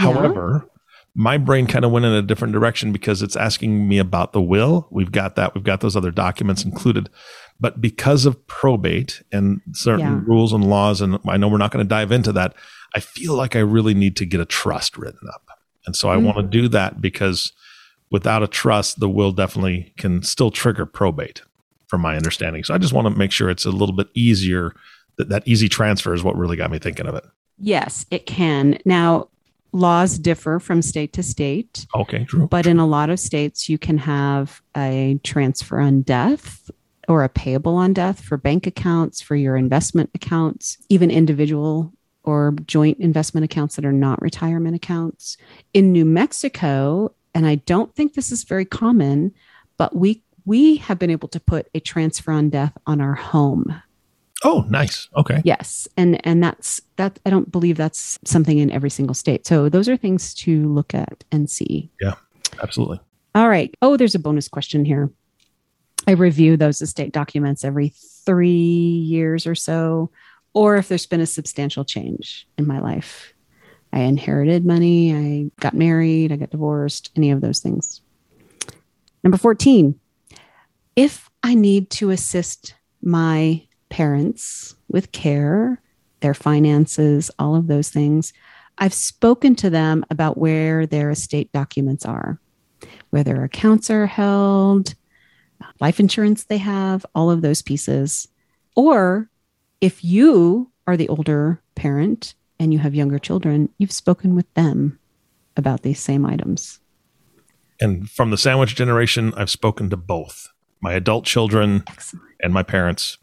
Yeah. 0.00 0.12
However, 0.12 0.66
my 1.14 1.36
brain 1.36 1.66
kind 1.66 1.84
of 1.84 1.90
went 1.90 2.06
in 2.06 2.12
a 2.12 2.22
different 2.22 2.52
direction 2.54 2.92
because 2.92 3.22
it's 3.22 3.36
asking 3.36 3.86
me 3.88 3.98
about 3.98 4.32
the 4.32 4.40
will. 4.40 4.88
We've 4.90 5.12
got 5.12 5.36
that. 5.36 5.54
We've 5.54 5.64
got 5.64 5.80
those 5.80 5.94
other 5.96 6.10
documents 6.10 6.64
included. 6.64 7.10
But 7.60 7.80
because 7.80 8.24
of 8.26 8.44
probate 8.46 9.22
and 9.30 9.60
certain 9.72 10.00
Yeah. 10.06 10.20
rules 10.24 10.52
and 10.52 10.64
laws, 10.68 11.00
and 11.00 11.18
I 11.28 11.36
know 11.36 11.48
we're 11.48 11.58
not 11.58 11.70
going 11.70 11.84
to 11.84 11.88
dive 11.88 12.10
into 12.12 12.32
that, 12.32 12.54
I 12.94 13.00
feel 13.00 13.34
like 13.34 13.54
I 13.54 13.60
really 13.60 13.94
need 13.94 14.16
to 14.16 14.26
get 14.26 14.40
a 14.40 14.44
trust 14.46 14.96
written 14.96 15.28
up. 15.32 15.48
And 15.86 15.94
so 15.94 16.08
I 16.10 16.16
Mm. 16.16 16.22
want 16.24 16.38
to 16.38 16.42
do 16.44 16.66
that 16.68 17.00
because 17.00 17.52
without 18.10 18.42
a 18.42 18.46
trust, 18.48 19.00
the 19.00 19.08
will 19.08 19.32
definitely 19.32 19.92
can 19.98 20.22
still 20.22 20.50
trigger 20.50 20.86
probate, 20.86 21.42
from 21.88 22.00
my 22.00 22.16
understanding. 22.16 22.64
So 22.64 22.74
I 22.74 22.78
just 22.78 22.92
want 22.94 23.06
to 23.06 23.10
make 23.18 23.32
sure 23.32 23.50
it's 23.50 23.66
a 23.66 23.70
little 23.70 23.94
bit 23.94 24.08
easier. 24.14 24.74
That, 25.18 25.28
that 25.28 25.42
easy 25.46 25.68
transfer 25.68 26.14
is 26.14 26.22
what 26.24 26.36
really 26.36 26.56
got 26.56 26.70
me 26.70 26.78
thinking 26.78 27.06
of 27.06 27.14
it. 27.14 27.24
Yes, 27.58 28.06
it 28.10 28.26
can. 28.26 28.78
Now, 28.84 29.28
laws 29.72 30.18
differ 30.18 30.58
from 30.58 30.82
state 30.82 31.12
to 31.14 31.22
state, 31.22 31.86
Okay, 31.94 32.24
true. 32.24 32.46
but 32.46 32.66
in 32.66 32.78
a 32.78 32.86
lot 32.86 33.10
of 33.10 33.20
states, 33.20 33.68
you 33.68 33.78
can 33.78 33.98
have 33.98 34.60
a 34.76 35.18
transfer 35.22 35.80
on 35.80 36.02
death 36.02 36.70
or 37.08 37.24
a 37.24 37.28
payable 37.28 37.76
on 37.76 37.92
death 37.92 38.20
for 38.20 38.36
bank 38.36 38.66
accounts, 38.66 39.20
for 39.20 39.34
your 39.36 39.56
investment 39.56 40.10
accounts, 40.14 40.78
even 40.88 41.10
individual 41.10 41.92
or 42.24 42.54
joint 42.66 42.98
investment 43.00 43.44
accounts 43.44 43.76
that 43.76 43.84
are 43.84 43.92
not 43.92 44.22
retirement 44.22 44.76
accounts. 44.76 45.36
In 45.74 45.90
New 45.92 46.04
Mexico, 46.04 47.12
and 47.34 47.46
I 47.46 47.56
don't 47.56 47.94
think 47.94 48.14
this 48.14 48.30
is 48.30 48.44
very 48.44 48.64
common, 48.64 49.32
but 49.76 49.96
we 49.96 50.22
we 50.44 50.76
have 50.76 50.98
been 50.98 51.10
able 51.10 51.28
to 51.28 51.40
put 51.40 51.68
a 51.74 51.80
transfer 51.80 52.32
on 52.32 52.50
death 52.50 52.76
on 52.86 53.00
our 53.00 53.14
home. 53.14 53.80
Oh, 54.44 54.66
nice. 54.68 55.08
Okay. 55.16 55.40
Yes, 55.44 55.86
and 55.96 56.24
and 56.26 56.42
that's 56.42 56.80
that. 56.96 57.18
I 57.24 57.30
don't 57.30 57.50
believe 57.50 57.76
that's 57.76 58.18
something 58.24 58.58
in 58.58 58.70
every 58.70 58.90
single 58.90 59.14
state. 59.14 59.46
So 59.46 59.68
those 59.68 59.88
are 59.88 59.96
things 59.96 60.34
to 60.34 60.72
look 60.72 60.94
at 60.94 61.24
and 61.30 61.48
see. 61.48 61.90
Yeah, 62.00 62.14
absolutely. 62.62 63.00
All 63.34 63.48
right. 63.48 63.74
Oh, 63.82 63.96
there's 63.96 64.14
a 64.14 64.18
bonus 64.18 64.48
question 64.48 64.84
here. 64.84 65.10
I 66.06 66.12
review 66.12 66.56
those 66.56 66.82
estate 66.82 67.12
documents 67.12 67.64
every 67.64 67.92
three 68.26 68.50
years 68.50 69.46
or 69.46 69.54
so, 69.54 70.10
or 70.52 70.76
if 70.76 70.88
there's 70.88 71.06
been 71.06 71.20
a 71.20 71.26
substantial 71.26 71.84
change 71.84 72.46
in 72.58 72.66
my 72.66 72.80
life. 72.80 73.32
I 73.92 74.00
inherited 74.00 74.64
money, 74.64 75.14
I 75.14 75.50
got 75.60 75.74
married, 75.74 76.32
I 76.32 76.36
got 76.36 76.50
divorced, 76.50 77.10
any 77.14 77.30
of 77.30 77.42
those 77.42 77.60
things. 77.60 78.00
Number 79.22 79.36
14, 79.36 79.98
if 80.96 81.28
I 81.42 81.54
need 81.54 81.90
to 81.90 82.10
assist 82.10 82.74
my 83.02 83.66
parents 83.92 84.74
with 84.88 85.12
care, 85.12 85.80
their 86.20 86.34
finances, 86.34 87.30
all 87.38 87.54
of 87.54 87.66
those 87.66 87.90
things, 87.90 88.32
I've 88.78 88.94
spoken 88.94 89.54
to 89.56 89.70
them 89.70 90.04
about 90.10 90.38
where 90.38 90.86
their 90.86 91.10
estate 91.10 91.52
documents 91.52 92.04
are 92.04 92.40
where 93.12 93.22
their 93.22 93.44
accounts 93.44 93.90
are 93.90 94.06
held, 94.06 94.94
life 95.80 96.00
insurance 96.00 96.44
they 96.44 96.56
have, 96.58 97.04
all 97.14 97.30
of 97.30 97.42
those 97.42 97.60
pieces. 97.60 98.26
Or 98.74 99.28
if 99.82 100.02
you 100.02 100.70
are 100.86 100.96
the 100.96 101.08
older 101.08 101.60
parent 101.74 102.34
and 102.58 102.72
you 102.72 102.78
have 102.78 102.94
younger 102.94 103.18
children, 103.18 103.68
you've 103.76 103.92
spoken 103.92 104.34
with 104.34 104.52
them 104.54 104.98
about 105.58 105.82
these 105.82 106.00
same 106.00 106.24
items. 106.24 106.80
And 107.80 108.08
from 108.08 108.30
the 108.30 108.38
sandwich 108.38 108.74
generation, 108.74 109.34
I've 109.36 109.50
spoken 109.50 109.90
to 109.90 109.96
both 109.96 110.48
my 110.80 110.94
adult 110.94 111.26
children 111.26 111.84
Excellent. 111.88 112.24
and 112.42 112.54
my 112.54 112.62
parents. 112.62 113.18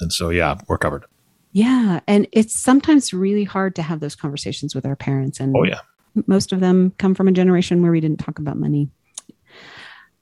And 0.00 0.12
so, 0.12 0.30
yeah, 0.30 0.56
we're 0.68 0.78
covered. 0.78 1.04
Yeah. 1.52 2.00
And 2.06 2.26
it's 2.32 2.54
sometimes 2.54 3.14
really 3.14 3.44
hard 3.44 3.74
to 3.76 3.82
have 3.82 4.00
those 4.00 4.14
conversations 4.14 4.74
with 4.74 4.84
our 4.84 4.96
parents. 4.96 5.40
And 5.40 5.54
Oh, 5.56 5.64
yeah. 5.64 5.80
most 6.26 6.52
of 6.52 6.60
them 6.60 6.92
come 6.98 7.14
from 7.14 7.28
a 7.28 7.32
generation 7.32 7.82
where 7.82 7.92
we 7.92 8.00
didn't 8.00 8.18
talk 8.20 8.38
about 8.38 8.58
money. 8.58 8.90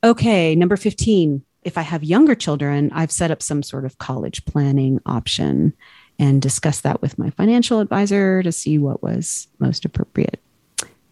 Okay, 0.03 0.55
number 0.55 0.77
15. 0.77 1.43
If 1.63 1.79
I 1.79 1.83
have 1.83 2.05
younger 2.05 2.35
children, 2.35 2.91
I've 2.93 3.11
set 3.11 3.31
up 3.31 3.43
some 3.43 3.63
sort 3.63 3.85
of 3.87 3.99
college 3.99 4.45
planning 4.45 5.01
option 5.07 5.73
and 6.19 6.41
discussed 6.43 6.83
that 6.83 7.01
with 7.01 7.19
my 7.19 7.31
financial 7.31 7.81
advisor 7.81 8.43
to 8.43 8.53
see 8.53 8.79
what 8.79 9.03
was 9.03 9.49
most 9.59 9.85
appropriate. 9.85 10.41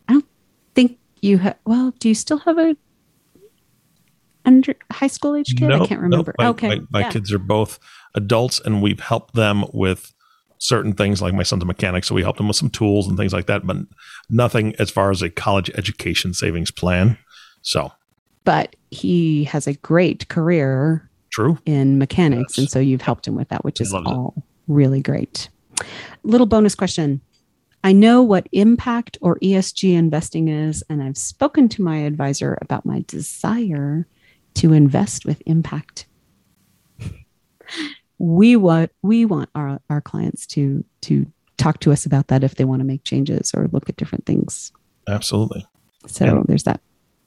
I 0.09 0.13
don't 0.13 0.27
think 0.75 0.99
you 1.23 1.39
have, 1.39 1.57
well, 1.65 1.95
do 1.99 2.09
you 2.09 2.15
still 2.15 2.39
have 2.39 2.59
a 2.59 2.77
under 4.45 4.75
high 4.91 5.07
school 5.07 5.35
age 5.37 5.55
kid? 5.57 5.71
I 5.71 5.79
Nope, 5.79 5.89
can't 5.89 6.01
remember. 6.01 6.35
nope. 6.39 6.63
My, 6.63 6.67
okay. 6.67 6.69
My, 6.69 6.81
my 6.91 7.01
yeah. 7.01 7.11
kids 7.11 7.33
are 7.33 7.39
both 7.39 7.79
adults, 8.15 8.61
and 8.61 8.83
we've 8.83 9.01
helped 9.01 9.35
them 9.35 9.65
with 9.73 10.13
certain 10.59 10.93
things. 10.93 11.21
Like 11.23 11.35
my 11.35 11.43
son's 11.43 11.63
a 11.63 11.67
mechanic, 11.67 12.05
so 12.05 12.15
we 12.15 12.23
helped 12.23 12.41
him 12.41 12.49
with 12.49 12.57
some 12.57 12.71
tools 12.71 13.09
and 13.09 13.17
things 13.17 13.33
like 13.33 13.47
that, 13.47 13.67
but 13.67 13.77
nothing 14.31 14.75
as 14.79 14.91
far 14.91 15.11
as 15.11 15.23
a 15.23 15.31
college 15.31 15.71
education 15.75 16.35
savings 16.35 16.71
plan. 16.71 17.19
So, 17.63 17.93
But 18.45 18.77
he 18.91 19.45
has 19.45 19.67
a 19.67 19.75
great 19.75 20.29
career 20.29 21.09
true. 21.31 21.59
in 21.67 21.99
mechanics. 21.99 22.55
Yes. 22.55 22.59
And 22.59 22.71
so 22.71 22.79
you've 22.81 23.03
helped 23.03 23.27
him 23.27 23.35
with 23.37 23.49
that, 23.51 23.65
which 23.65 23.81
is 23.81 23.93
loves 23.93 24.09
it. 24.11 24.13
all 24.13 24.35
really 24.69 25.01
great. 25.01 25.49
Little 26.23 26.47
bonus 26.47 26.75
question. 26.75 27.21
I 27.85 27.93
know 27.93 28.23
what 28.23 28.47
impact 28.53 29.19
or 29.21 29.39
ESG 29.41 29.95
investing 29.95 30.47
is, 30.47 30.85
and 30.89 31.03
I've 31.03 31.17
spoken 31.17 31.69
to 31.71 31.83
my 31.83 31.99
advisor 31.99 32.57
about 32.61 32.87
my 32.87 33.05
desire 33.09 34.07
to 34.55 34.73
invest 34.73 35.25
with 35.25 35.43
impact. 35.47 36.07
We 38.19 38.55
want 38.57 38.91
we 39.03 39.25
want 39.25 39.51
our, 39.55 39.81
our 39.91 40.01
clients 40.01 40.47
to 40.49 40.85
to 41.03 41.27
talk 41.57 41.81
to 41.81 41.93
us 41.93 42.07
about 42.07 42.29
that 42.29 42.45
if 42.45 42.55
they 42.55 42.65
want 42.65 42.81
to 42.81 42.85
make 42.85 43.05
changes 43.05 43.53
or 43.55 43.69
look 43.73 43.89
at 43.89 43.97
different 43.97 44.27
things. 44.27 44.73
Absolutely. 45.09 45.67
So 46.07 46.25
And- 46.39 46.45
there's 46.47 46.65
that. 46.65 46.81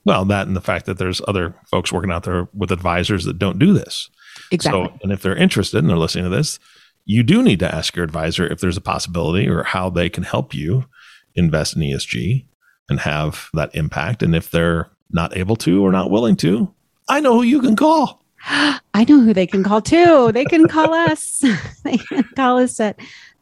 Well, 0.06 0.24
that 0.26 0.46
and 0.46 0.56
the 0.56 0.62
fact 0.62 0.86
that 0.86 1.00
there's 1.00 1.20
other 1.28 1.56
folks 1.72 1.92
working 1.92 2.12
out 2.12 2.24
there 2.24 2.48
with 2.54 2.72
advisors 2.72 3.26
that 3.26 3.40
don't 3.40 3.58
do 3.58 3.74
this. 3.74 4.08
Exactly. 4.52 4.86
So, 4.86 5.00
and 5.02 5.12
if 5.12 5.24
they're 5.24 5.36
interested 5.36 5.80
and 5.80 5.90
they're 5.90 5.98
listening 5.98 6.26
to 6.26 6.30
this, 6.30 6.60
you 7.06 7.24
do 7.24 7.42
need 7.42 7.58
to 7.60 7.74
ask 7.74 7.96
your 7.96 8.06
advisor 8.06 8.46
if 8.46 8.60
there's 8.60 8.78
a 8.78 8.82
possibility 8.82 9.50
or 9.50 9.64
how 9.64 9.90
they 9.90 10.08
can 10.10 10.24
help 10.24 10.54
you 10.54 10.86
invest 11.34 11.76
in 11.76 11.82
ESG 11.82 12.46
and 12.88 13.00
have 13.00 13.50
that 13.56 13.74
impact. 13.74 14.22
And 14.22 14.36
if 14.36 14.52
they're 14.52 14.92
not 15.10 15.36
able 15.36 15.56
to 15.58 15.84
or 15.84 15.92
not 15.92 16.12
willing 16.12 16.36
to, 16.38 16.72
I 17.08 17.20
know 17.20 17.34
who 17.34 17.44
you 17.44 17.62
can 17.62 17.76
call. 17.76 18.24
I 18.48 19.06
know 19.08 19.22
who 19.22 19.34
they 19.34 19.48
can 19.48 19.64
call 19.64 19.82
too. 19.82 20.32
They 20.32 20.46
can 20.46 20.68
call 20.68 20.94
us. 20.94 21.44
they 21.84 21.98
can 21.98 22.24
call 22.36 22.60
us 22.60 22.80
at 22.80 23.00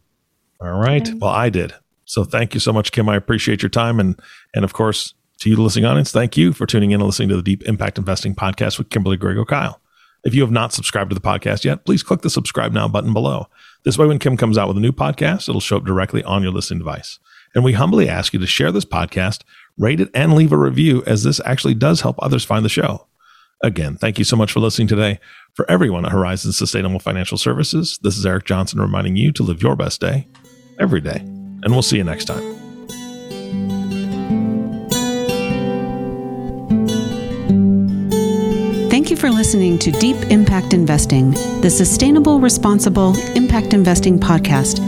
All 0.61 0.79
right. 0.79 1.05
Okay. 1.05 1.17
Well, 1.17 1.31
I 1.31 1.49
did. 1.49 1.73
So 2.05 2.23
thank 2.23 2.53
you 2.53 2.61
so 2.61 2.71
much, 2.71 2.93
Kim. 2.93 3.09
I 3.09 3.17
appreciate 3.17 3.61
your 3.61 3.69
time. 3.69 3.99
And 3.99 4.17
and 4.55 4.63
of 4.63 4.71
course, 4.71 5.15
to 5.39 5.49
you, 5.49 5.57
the 5.57 5.63
listening 5.63 5.83
audience, 5.83 6.13
thank 6.13 6.37
you 6.37 6.53
for 6.53 6.65
tuning 6.65 6.91
in 6.91 7.01
and 7.01 7.07
listening 7.07 7.27
to 7.27 7.35
the 7.35 7.43
Deep 7.43 7.63
Impact 7.63 7.97
Investing 7.97 8.35
Podcast 8.35 8.77
with 8.77 8.89
Kimberly 8.89 9.17
Griego 9.17 9.45
Kyle. 9.45 9.81
If 10.23 10.33
you 10.33 10.41
have 10.41 10.51
not 10.51 10.71
subscribed 10.71 11.09
to 11.09 11.15
the 11.15 11.21
podcast 11.21 11.65
yet, 11.65 11.85
please 11.85 12.03
click 12.03 12.21
the 12.21 12.29
subscribe 12.29 12.71
now 12.71 12.87
button 12.87 13.13
below. 13.13 13.47
This 13.83 13.97
way, 13.97 14.07
when 14.07 14.19
Kim 14.19 14.37
comes 14.37 14.57
out 14.57 14.69
with 14.69 14.77
a 14.77 14.81
new 14.81 14.93
podcast, 14.93 15.49
it'll 15.49 15.59
show 15.59 15.77
up 15.77 15.85
directly 15.85 16.23
on 16.23 16.43
your 16.43 16.51
listening 16.51 16.79
device. 16.79 17.19
And 17.53 17.63
we 17.63 17.73
humbly 17.73 18.07
ask 18.07 18.33
you 18.33 18.39
to 18.39 18.47
share 18.47 18.71
this 18.71 18.85
podcast, 18.85 19.41
rate 19.77 19.99
it, 19.99 20.09
and 20.13 20.33
leave 20.33 20.53
a 20.53 20.57
review, 20.57 21.03
as 21.05 21.23
this 21.23 21.41
actually 21.45 21.75
does 21.75 22.01
help 22.01 22.15
others 22.19 22.45
find 22.45 22.63
the 22.63 22.69
show. 22.69 23.07
Again, 23.63 23.95
thank 23.95 24.17
you 24.17 24.25
so 24.25 24.35
much 24.35 24.51
for 24.51 24.59
listening 24.59 24.87
today. 24.87 25.19
For 25.53 25.69
everyone 25.69 26.05
at 26.05 26.11
Horizon 26.11 26.51
Sustainable 26.51 26.99
Financial 26.99 27.37
Services, 27.37 27.99
this 28.01 28.17
is 28.17 28.25
Eric 28.25 28.45
Johnson 28.45 28.81
reminding 28.81 29.15
you 29.15 29.31
to 29.33 29.43
live 29.43 29.61
your 29.61 29.75
best 29.75 30.01
day 30.01 30.27
every 30.79 31.01
day. 31.01 31.17
And 31.17 31.71
we'll 31.71 31.81
see 31.81 31.97
you 31.97 32.03
next 32.03 32.25
time. 32.25 32.62
For 39.23 39.31
listening 39.31 39.79
to 39.79 39.89
Deep 39.89 40.17
Impact 40.31 40.73
Investing, 40.73 41.31
the 41.61 41.69
sustainable, 41.69 42.41
responsible 42.41 43.17
impact 43.37 43.73
investing 43.73 44.19
podcast 44.19 44.79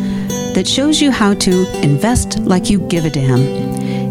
that 0.54 0.68
shows 0.68 1.00
you 1.00 1.10
how 1.10 1.34
to 1.36 1.66
invest 1.82 2.40
like 2.40 2.70
you 2.70 2.80
give 2.90 3.06
a 3.06 3.10
damn. 3.10 3.40